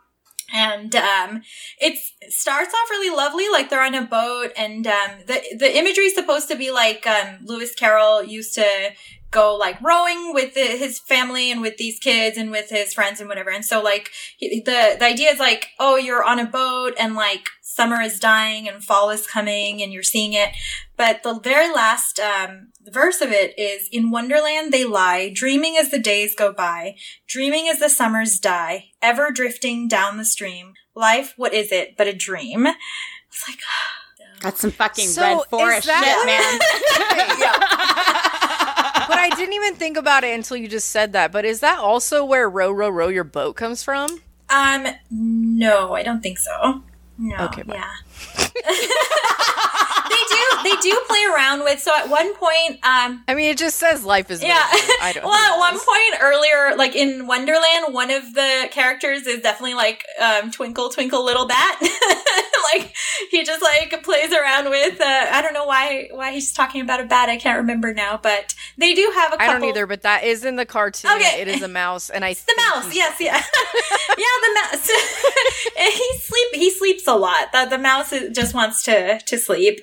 [0.54, 1.42] and um,
[1.80, 1.98] it
[2.30, 6.16] starts off really lovely, like they're on a boat, and um, the the imagery is
[6.16, 8.92] supposed to be like um, Lewis Carroll used to
[9.32, 13.20] go like rowing with the, his family and with these kids and with his friends
[13.20, 13.50] and whatever.
[13.50, 17.14] And so like he- the the idea is like, oh, you're on a boat and
[17.16, 20.50] like summer is dying and fall is coming and you're seeing it.
[20.96, 25.92] But the very last um, verse of it is, "In Wonderland they lie, dreaming as
[25.92, 26.96] the days go by."
[27.28, 30.74] Dreaming as the summers die, ever drifting down the stream.
[30.96, 32.66] Life, what is it but a dream?
[32.66, 33.60] It's like,
[34.42, 37.60] That's some fucking So, red forest that- shit, man.
[39.08, 41.32] but I didn't even think about it until you just said that.
[41.32, 44.22] But is that also where row, row, row your boat comes from?
[44.50, 46.84] um, no, I don't think so.
[47.18, 47.76] No, Okay, bye.
[47.76, 47.94] yeah.
[50.68, 51.80] they do, play around with.
[51.80, 54.44] So at one point, um, I mean, it just says life is.
[54.44, 54.56] Yeah.
[55.02, 55.24] I don't.
[55.26, 60.04] well, at one point earlier, like in Wonderland, one of the characters is definitely like
[60.22, 61.82] um, Twinkle Twinkle Little Bat.
[62.74, 62.94] like
[63.32, 65.00] he just like plays around with.
[65.00, 67.30] Uh, I don't know why why he's talking about a bat.
[67.30, 69.50] I can't remember now, but they do have a couple.
[69.50, 71.12] I don't either, but that is in the cartoon.
[71.12, 71.42] Okay.
[71.42, 73.42] It is a mouse, and I The mouse, yes, yeah,
[74.18, 74.90] yeah, the mouse.
[75.78, 76.48] he sleep.
[76.54, 77.52] He sleeps a lot.
[77.52, 79.80] The, the mouse just wants to to sleep.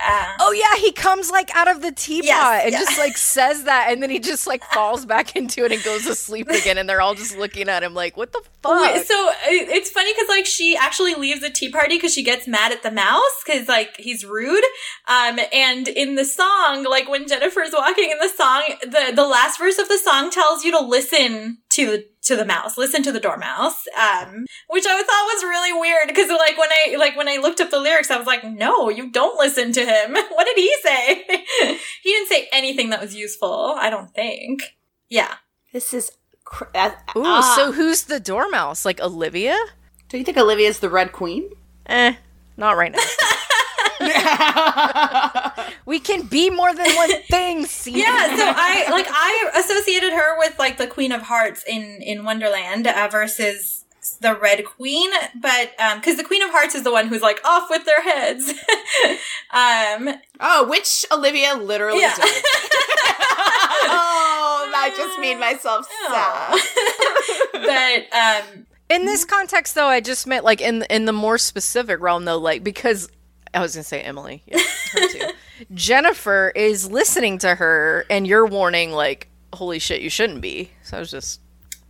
[0.00, 2.78] Uh, Oh yeah, he comes like out of the teapot Yes, and yeah.
[2.80, 6.04] just like says that, and then he just like falls back into it and goes
[6.06, 9.30] to sleep again, and they're all just looking at him like, "What the fuck?" So
[9.46, 12.82] it's funny because like she actually leaves the tea party because she gets mad at
[12.82, 14.64] the mouse because like he's rude.
[15.08, 19.58] Um, and in the song, like when Jennifer's walking in the song, the the last
[19.58, 23.12] verse of the song tells you to listen to the to the mouse, listen to
[23.12, 23.84] the dormouse.
[23.96, 27.60] Um, which I thought was really weird because like when I like when I looked
[27.60, 30.12] up the lyrics, I was like, no, you don't listen to him.
[30.30, 31.24] what did he say?
[32.02, 33.76] he didn't say anything that was useful.
[33.78, 34.62] I don't think.
[35.08, 35.34] Yeah.
[35.72, 36.10] This is.
[36.44, 37.54] Cr- uh, Ooh, ah.
[37.56, 38.84] so who's the dormouse?
[38.84, 39.58] Like Olivia?
[40.08, 41.50] do you think Olivia's the Red Queen?
[41.86, 42.14] Eh.
[42.56, 42.98] Not right now.
[45.86, 47.66] we can be more than one thing.
[47.66, 47.98] See?
[47.98, 52.24] Yeah, so I like I associated her with like the Queen of Hearts in in
[52.24, 53.84] Wonderland uh, versus
[54.20, 57.40] the Red Queen, but um because the Queen of Hearts is the one who's like
[57.44, 58.50] off with their heads.
[59.52, 62.14] um oh, which Olivia literally yeah.
[62.14, 62.24] did.
[63.88, 66.60] oh, that just made myself sad.
[67.52, 72.00] but um in this context though, I just meant like in in the more specific
[72.00, 73.08] realm though, like because
[73.56, 74.60] I was gonna say Emily, yeah,
[74.92, 75.28] her too.
[75.74, 80.98] Jennifer is listening to her, and you're warning like, "Holy shit, you shouldn't be." So
[80.98, 81.40] I was just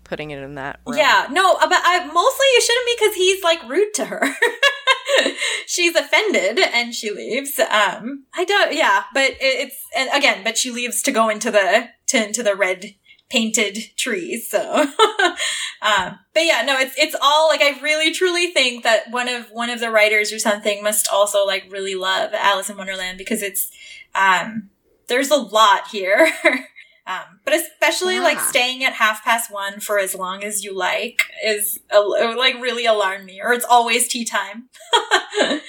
[0.05, 0.79] putting it in that.
[0.87, 0.97] Realm.
[0.97, 4.29] Yeah, no, uh, but I mostly you shouldn't be because he's like rude to her.
[5.67, 7.59] She's offended and she leaves.
[7.59, 8.73] Um, I don't.
[8.73, 12.43] Yeah, but it, it's and again, but she leaves to go into the to into
[12.45, 12.95] the red
[13.29, 14.49] painted trees.
[14.49, 14.61] So,
[15.83, 19.47] um, but yeah, no, it's it's all like I really truly think that one of
[19.51, 23.43] one of the writers or something must also like really love Alice in Wonderland because
[23.43, 23.71] it's
[24.15, 24.71] um,
[25.09, 26.31] there's a lot here.
[27.09, 28.23] Um, but especially yeah.
[28.23, 32.85] like staying at half past one for as long as you like is like really
[32.85, 34.69] alarm me or it's always tea time.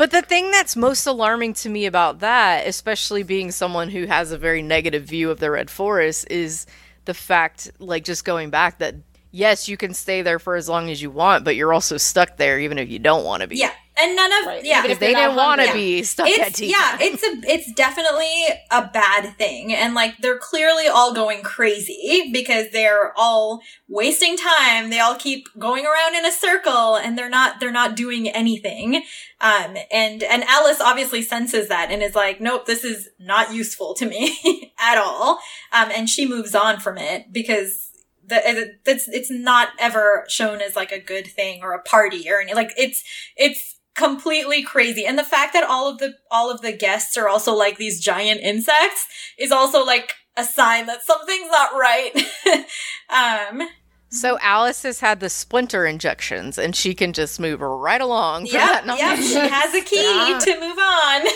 [0.00, 4.32] But the thing that's most alarming to me about that, especially being someone who has
[4.32, 6.64] a very negative view of the Red Forest, is
[7.04, 8.94] the fact, like just going back, that
[9.30, 12.36] yes, you can stay there for as long as you want, but you're also stuck
[12.36, 13.56] there even if you don't want to be.
[13.56, 13.72] Yeah.
[14.00, 14.64] And none of right.
[14.64, 17.72] yeah, if they didn't want to be stuck it's, at tea Yeah, it's a it's
[17.72, 18.32] definitely
[18.70, 24.90] a bad thing, and like they're clearly all going crazy because they're all wasting time.
[24.90, 29.02] They all keep going around in a circle, and they're not they're not doing anything.
[29.40, 33.94] Um, and and Alice obviously senses that and is like, nope, this is not useful
[33.94, 35.40] to me at all.
[35.72, 37.90] Um, and she moves on from it because
[38.30, 38.42] that
[38.86, 42.54] it's it's not ever shown as like a good thing or a party or any
[42.54, 43.04] like it's
[43.36, 47.28] it's completely crazy and the fact that all of the all of the guests are
[47.28, 49.06] also like these giant insects
[49.38, 52.12] is also like a sign that something's not right
[53.10, 53.68] um
[54.12, 58.46] so Alice has had the splinter injections, and she can just move right along.
[58.46, 60.36] Yeah, yeah, she has a key yeah.
[60.36, 61.26] to move on,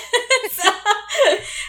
[0.50, 0.72] so,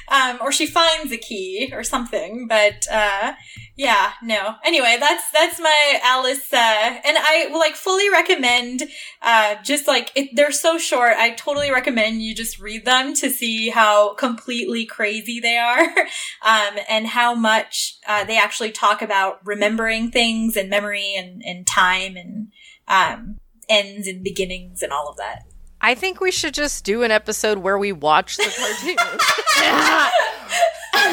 [0.08, 2.48] um, or she finds a key or something.
[2.48, 3.34] But uh,
[3.78, 4.56] yeah, no.
[4.64, 8.84] Anyway, that's that's my Alice, uh, and I will like fully recommend.
[9.22, 13.30] Uh, just like it, they're so short, I totally recommend you just read them to
[13.30, 15.82] see how completely crazy they are,
[16.42, 21.68] um, and how much uh, they actually talk about remembering things and memory and and
[21.68, 22.48] time and
[22.88, 25.44] um, ends and beginnings and all of that.
[25.82, 29.20] I think we should just do an episode where we watch the cartoon.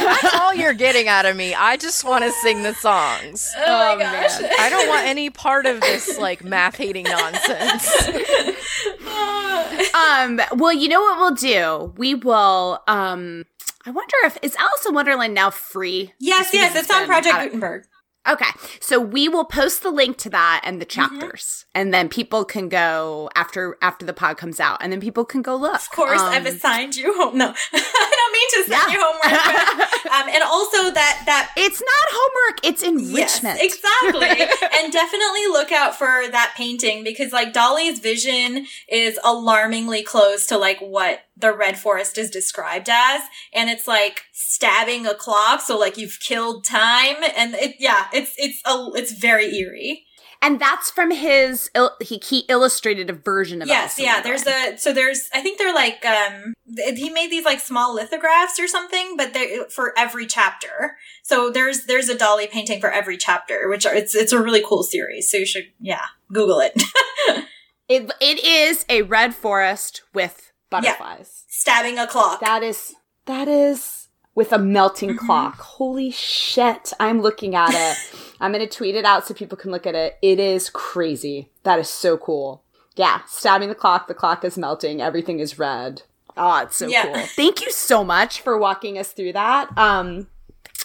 [0.02, 1.54] That's all you're getting out of me.
[1.54, 3.50] I just want to sing the songs.
[3.58, 4.28] Oh, oh man.
[4.58, 8.08] I don't want any part of this like math hating nonsense.
[9.94, 11.94] um well, you know what we'll do?
[11.96, 13.44] We will um
[13.84, 16.12] I wonder if is Alice in Wonderland now free?
[16.20, 17.86] Yes, yes, it's on Project Gutenberg.
[18.28, 18.50] Okay.
[18.80, 21.16] So we will post the link to that and the mm-hmm.
[21.16, 21.42] chapters.
[21.42, 21.80] Mm-hmm.
[21.80, 25.42] And then people can go after after the pod comes out and then people can
[25.42, 25.74] go look.
[25.74, 27.36] Of course, um, I've assigned you home.
[27.36, 27.52] No.
[27.72, 28.92] I don't mean to send yeah.
[28.92, 30.02] you homework.
[30.04, 33.58] But, um, and also that that It's not homework, it's enrichment.
[33.60, 34.68] Yes, exactly.
[34.78, 40.58] and definitely look out for that painting because like Dali's vision is alarmingly close to
[40.58, 43.20] like what the red forest is described as
[43.52, 48.34] and it's like stabbing a clock so like you've killed time and it yeah it's
[48.38, 50.06] it's a it's very eerie.
[50.44, 51.70] And that's from his
[52.00, 53.70] he, he illustrated a version of it.
[53.70, 56.54] yes yeah there's a so there's i think they're like um
[56.96, 60.96] he made these like small lithographs or something but they're for every chapter.
[61.22, 64.62] So there's there's a Dali painting for every chapter which are, it's it's a really
[64.66, 66.80] cool series so you should yeah google it.
[67.88, 71.44] It it is a red forest with butterflies.
[71.46, 71.52] Yeah.
[71.52, 72.40] Stabbing a clock.
[72.40, 72.94] That is
[73.26, 75.26] that is with a melting mm-hmm.
[75.26, 75.60] clock.
[75.60, 76.92] Holy shit.
[76.98, 77.98] I'm looking at it.
[78.40, 80.18] I'm going to tweet it out so people can look at it.
[80.20, 81.50] It is crazy.
[81.62, 82.64] That is so cool.
[82.96, 86.02] Yeah, stabbing the clock, the clock is melting, everything is red.
[86.36, 87.04] Oh, it's so yeah.
[87.04, 87.26] cool.
[87.26, 89.76] Thank you so much for walking us through that.
[89.78, 90.28] Um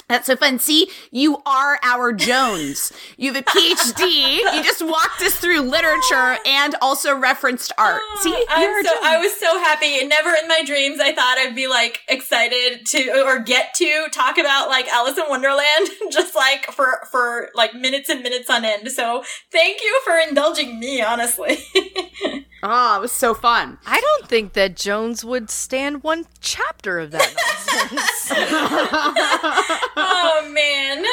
[0.07, 0.57] that's so fun.
[0.59, 2.93] See, you are our Jones.
[3.17, 4.39] You have a PhD.
[4.55, 8.01] you just walked us through literature and also referenced art.
[8.01, 10.05] Ah, See, I'm so, I was so happy.
[10.05, 14.37] Never in my dreams I thought I'd be like excited to or get to talk
[14.37, 18.89] about like Alice in Wonderland just like for for like minutes and minutes on end.
[18.91, 21.57] So thank you for indulging me, honestly.
[22.63, 23.77] Ah, oh, it was so fun.
[23.85, 27.33] I don't think that Jones would stand one chapter of that
[29.95, 31.05] oh man.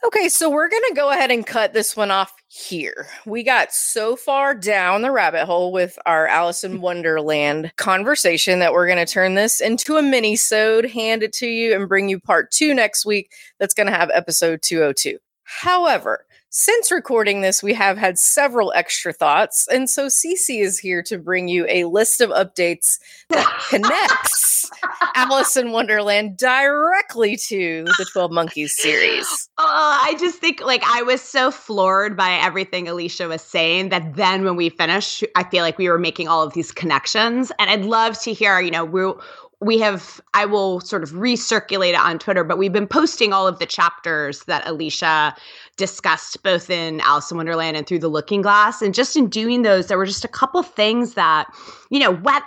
[0.06, 3.06] okay, so we're gonna go ahead and cut this one off here.
[3.26, 8.72] We got so far down the rabbit hole with our Alice in Wonderland conversation that
[8.72, 12.18] we're going to turn this into a mini-sode, hand it to you, and bring you
[12.18, 13.30] part two next week.
[13.58, 15.18] That's going to have episode 202.
[15.44, 21.02] However, since recording this, we have had several extra thoughts, and so Cece is here
[21.04, 24.70] to bring you a list of updates that connects
[25.14, 29.26] Alice in Wonderland directly to the 12 Monkeys series.
[29.60, 34.14] Oh, I just think like I was so floored by everything Alicia was saying that
[34.14, 37.50] then when we finished, I feel like we were making all of these connections.
[37.58, 39.12] And I'd love to hear, you know, we
[39.60, 43.46] we have i will sort of recirculate it on twitter but we've been posting all
[43.46, 45.34] of the chapters that alicia
[45.78, 48.82] discussed both in Alice in Wonderland and through the Looking Glass.
[48.82, 51.46] And just in doing those, there were just a couple things that,
[51.88, 52.42] you know, what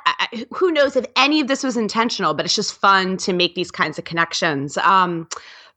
[0.54, 3.72] who knows if any of this was intentional, but it's just fun to make these
[3.72, 4.78] kinds of connections.
[4.78, 5.28] Um,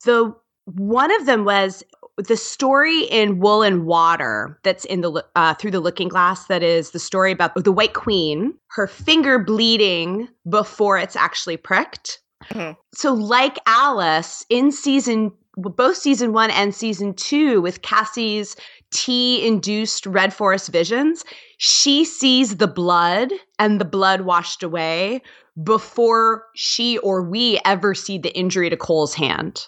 [0.05, 0.35] the
[0.66, 1.82] one of them was
[2.17, 6.47] the story in Wool and Water that's in the uh, through the Looking Glass.
[6.47, 12.21] That is the story about the White Queen, her finger bleeding before it's actually pricked.
[12.51, 12.73] Mm-hmm.
[12.95, 18.57] So, like Alice in season both season one and season two with Cassie's
[18.93, 21.25] tea induced red forest visions,
[21.59, 25.23] she sees the blood and the blood washed away
[25.62, 29.67] before she or we ever see the injury to Cole's hand.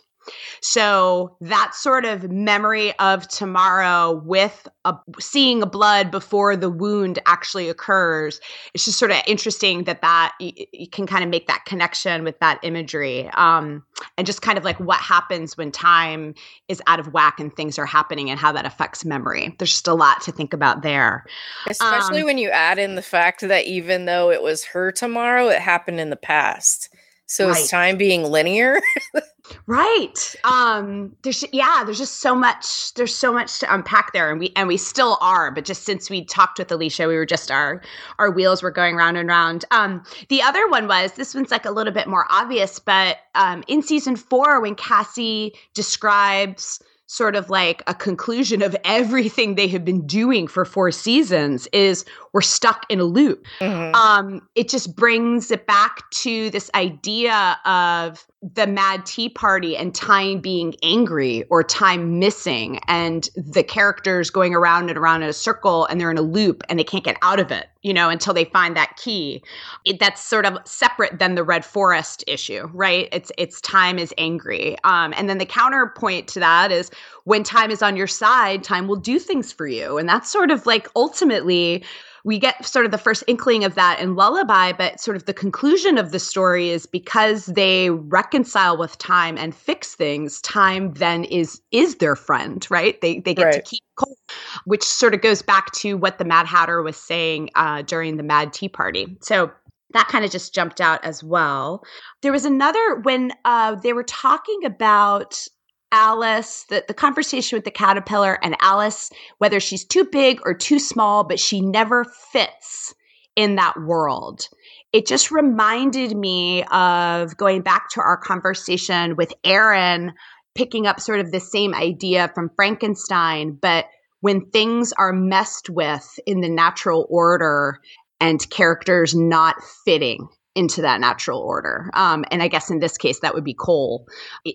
[0.61, 7.19] So that sort of memory of tomorrow with a, seeing a blood before the wound
[7.27, 8.41] actually occurs,
[8.75, 12.25] it's just sort of interesting that that you, you can kind of make that connection
[12.25, 13.85] with that imagery, um,
[14.19, 16.35] and just kind of like what happens when time
[16.69, 19.55] is out of whack and things are happening and how that affects memory.
[19.59, 21.25] There's just a lot to think about there,
[21.69, 25.49] especially um, when you add in the fact that even though it was her tomorrow,
[25.49, 26.89] it happened in the past.
[27.27, 27.61] So right.
[27.61, 28.81] is time being linear?
[29.67, 30.35] right.
[30.45, 34.53] Um there's yeah, there's just so much there's so much to unpack there and we
[34.55, 37.83] and we still are, but just since we talked with Alicia, we were just our
[38.19, 39.65] our wheels were going round and round.
[39.71, 43.65] Um the other one was this one's like a little bit more obvious, but um
[43.67, 49.85] in season 4 when Cassie describes sort of like a conclusion of everything they have
[49.85, 53.47] been doing for four seasons is we're stuck in a loop.
[53.61, 53.95] Mm-hmm.
[53.95, 59.95] Um, it just brings it back to this idea of the mad tea party and
[59.95, 65.33] time being angry or time missing and the characters going around and around in a
[65.33, 68.11] circle and they're in a loop and they can't get out of it you know
[68.11, 69.43] until they find that key.
[69.87, 73.09] It, that's sort of separate than the red forest issue right?
[73.11, 74.77] It's it's time is angry.
[74.85, 76.91] Um, and then the counterpoint to that is
[77.25, 79.97] when time is on your side time will do things for you.
[79.97, 81.85] And that's sort of like ultimately
[82.27, 85.33] we get sort of the first inkling of that in Lullaby, but sort of the
[85.33, 91.23] conclusion of the story is because they reconcile with time and fix things, time then
[91.23, 93.01] is is their friend, right?
[93.01, 93.55] They they get right.
[93.55, 94.19] to keep Cole,
[94.65, 98.25] which sort of goes back to what the Mad Hatter was saying uh, during the
[98.25, 99.17] Mad Tea Party.
[99.23, 99.53] So
[99.93, 101.85] that kind of just jumped out as well.
[102.23, 105.47] There was another when uh, they were talking about
[105.93, 110.79] Alice, the, the conversation with the caterpillar and Alice, whether she's too big or too
[110.79, 112.95] small, but she never fits
[113.37, 114.49] in that world.
[114.93, 120.13] It just reminded me of going back to our conversation with Aaron,
[120.55, 123.87] picking up sort of the same idea from Frankenstein, but
[124.21, 127.79] when things are messed with in the natural order
[128.21, 130.27] and characters not fitting
[130.57, 131.91] into that natural order.
[131.95, 134.09] Um, and I guess in this case, that would be Cole.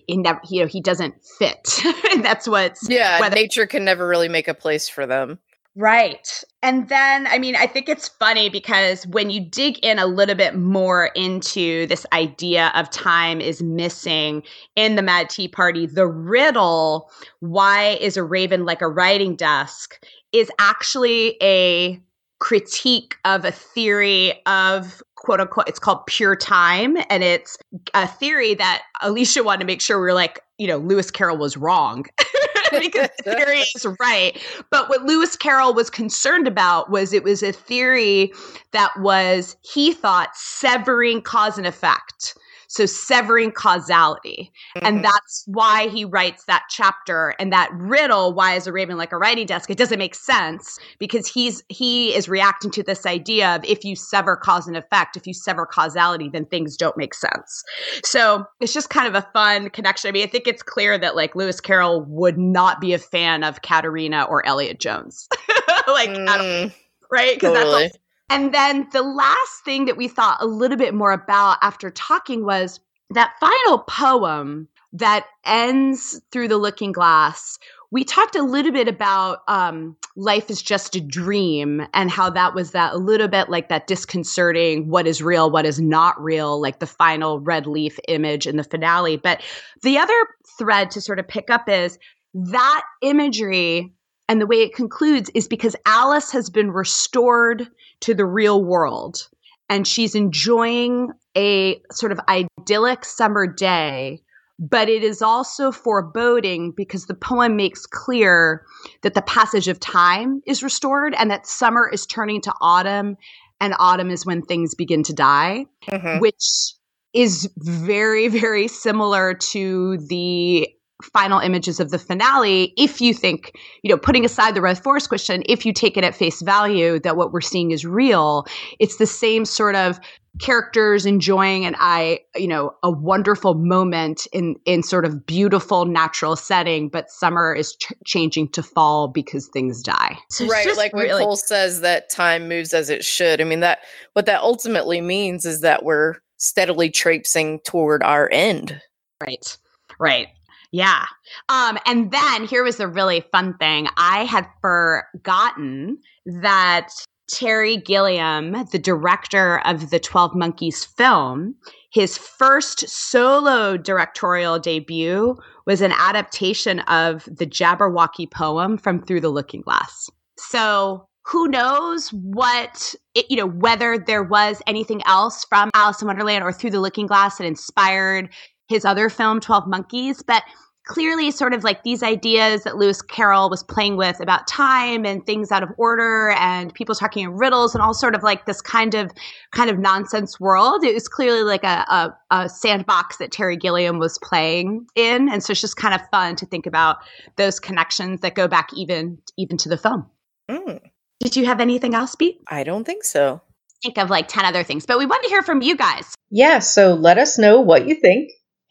[0.08, 1.80] In that, you know, he doesn't fit.
[2.12, 3.20] and that's what's yeah.
[3.20, 5.38] Whether- nature can never really make a place for them.
[5.74, 6.44] Right.
[6.62, 10.34] And then, I mean, I think it's funny because when you dig in a little
[10.34, 14.42] bit more into this idea of time is missing
[14.76, 19.98] in the Mad Tea Party, the riddle, why is a raven like a writing desk,
[20.32, 21.98] is actually a
[22.42, 26.96] critique of a theory of quote unquote it's called pure time.
[27.08, 27.56] And it's
[27.94, 31.38] a theory that alicia wanted to make sure we were like you know lewis carroll
[31.38, 32.04] was wrong.
[32.72, 34.42] Because the theory is right.
[34.70, 38.32] But what lewis carroll was concerned about was it was a theory
[38.72, 42.34] that was he thought severing cause and effect
[42.72, 44.50] so severing causality.
[44.76, 44.86] Mm-hmm.
[44.86, 49.12] And that's why he writes that chapter and that riddle, why is a raven like
[49.12, 49.68] a writing desk?
[49.68, 53.94] It doesn't make sense because he's he is reacting to this idea of if you
[53.94, 57.62] sever cause and effect, if you sever causality, then things don't make sense.
[58.06, 60.08] So it's just kind of a fun connection.
[60.08, 63.44] I mean, I think it's clear that like Lewis Carroll would not be a fan
[63.44, 65.28] of Katarina or Elliot Jones.
[65.86, 66.72] like mm,
[67.10, 67.34] right?
[67.34, 67.82] Because totally.
[67.82, 67.98] that's
[68.32, 72.44] and then the last thing that we thought a little bit more about after talking
[72.44, 72.80] was
[73.10, 77.58] that final poem that ends through the looking glass
[77.92, 82.54] we talked a little bit about um, life is just a dream and how that
[82.54, 86.58] was that a little bit like that disconcerting what is real, what is not real,
[86.58, 89.18] like the final red leaf image in the finale.
[89.18, 89.42] But
[89.82, 90.14] the other
[90.58, 91.98] thread to sort of pick up is
[92.32, 93.92] that imagery
[94.28, 97.68] and the way it concludes is because Alice has been restored
[98.00, 99.28] to the real world
[99.68, 104.20] and she's enjoying a sort of idyllic summer day
[104.58, 108.64] but it is also foreboding because the poem makes clear
[109.02, 113.16] that the passage of time is restored and that summer is turning to autumn
[113.60, 116.20] and autumn is when things begin to die mm-hmm.
[116.20, 116.74] which
[117.12, 120.68] is very very similar to the
[121.02, 125.08] final images of the finale if you think you know putting aside the red forest
[125.08, 128.46] question if you take it at face value that what we're seeing is real
[128.78, 130.00] it's the same sort of
[130.40, 136.36] characters enjoying and I, you know, a wonderful moment in in sort of beautiful natural
[136.36, 140.18] setting, but summer is ch- changing to fall because things die.
[140.30, 143.40] So right, like when really- Cole says that time moves as it should.
[143.40, 143.80] I mean that
[144.14, 148.80] what that ultimately means is that we're steadily traipsing toward our end.
[149.20, 149.58] Right.
[150.00, 150.28] Right.
[150.72, 151.04] Yeah.
[151.50, 153.88] Um, and then here was the really fun thing.
[153.98, 156.88] I had forgotten that
[157.30, 161.54] Terry Gilliam, the director of the 12 Monkeys film,
[161.92, 169.28] his first solo directorial debut was an adaptation of the Jabberwocky poem from Through the
[169.28, 170.10] Looking Glass.
[170.38, 176.08] So who knows what, it, you know, whether there was anything else from Alice in
[176.08, 178.28] Wonderland or Through the Looking Glass that inspired
[178.72, 180.22] his other film, 12 Monkeys.
[180.22, 180.42] But
[180.84, 185.24] clearly sort of like these ideas that Lewis Carroll was playing with about time and
[185.24, 188.60] things out of order and people talking in riddles and all sort of like this
[188.60, 189.12] kind of
[189.52, 190.82] kind of nonsense world.
[190.84, 195.28] It was clearly like a, a, a sandbox that Terry Gilliam was playing in.
[195.28, 196.96] And so it's just kind of fun to think about
[197.36, 200.06] those connections that go back even even to the film.
[200.50, 200.80] Mm.
[201.20, 202.40] Did you have anything else, Beat?
[202.48, 203.40] I don't think so.
[203.82, 206.14] Think of like 10 other things, but we want to hear from you guys.
[206.30, 208.30] Yeah, so let us know what you think,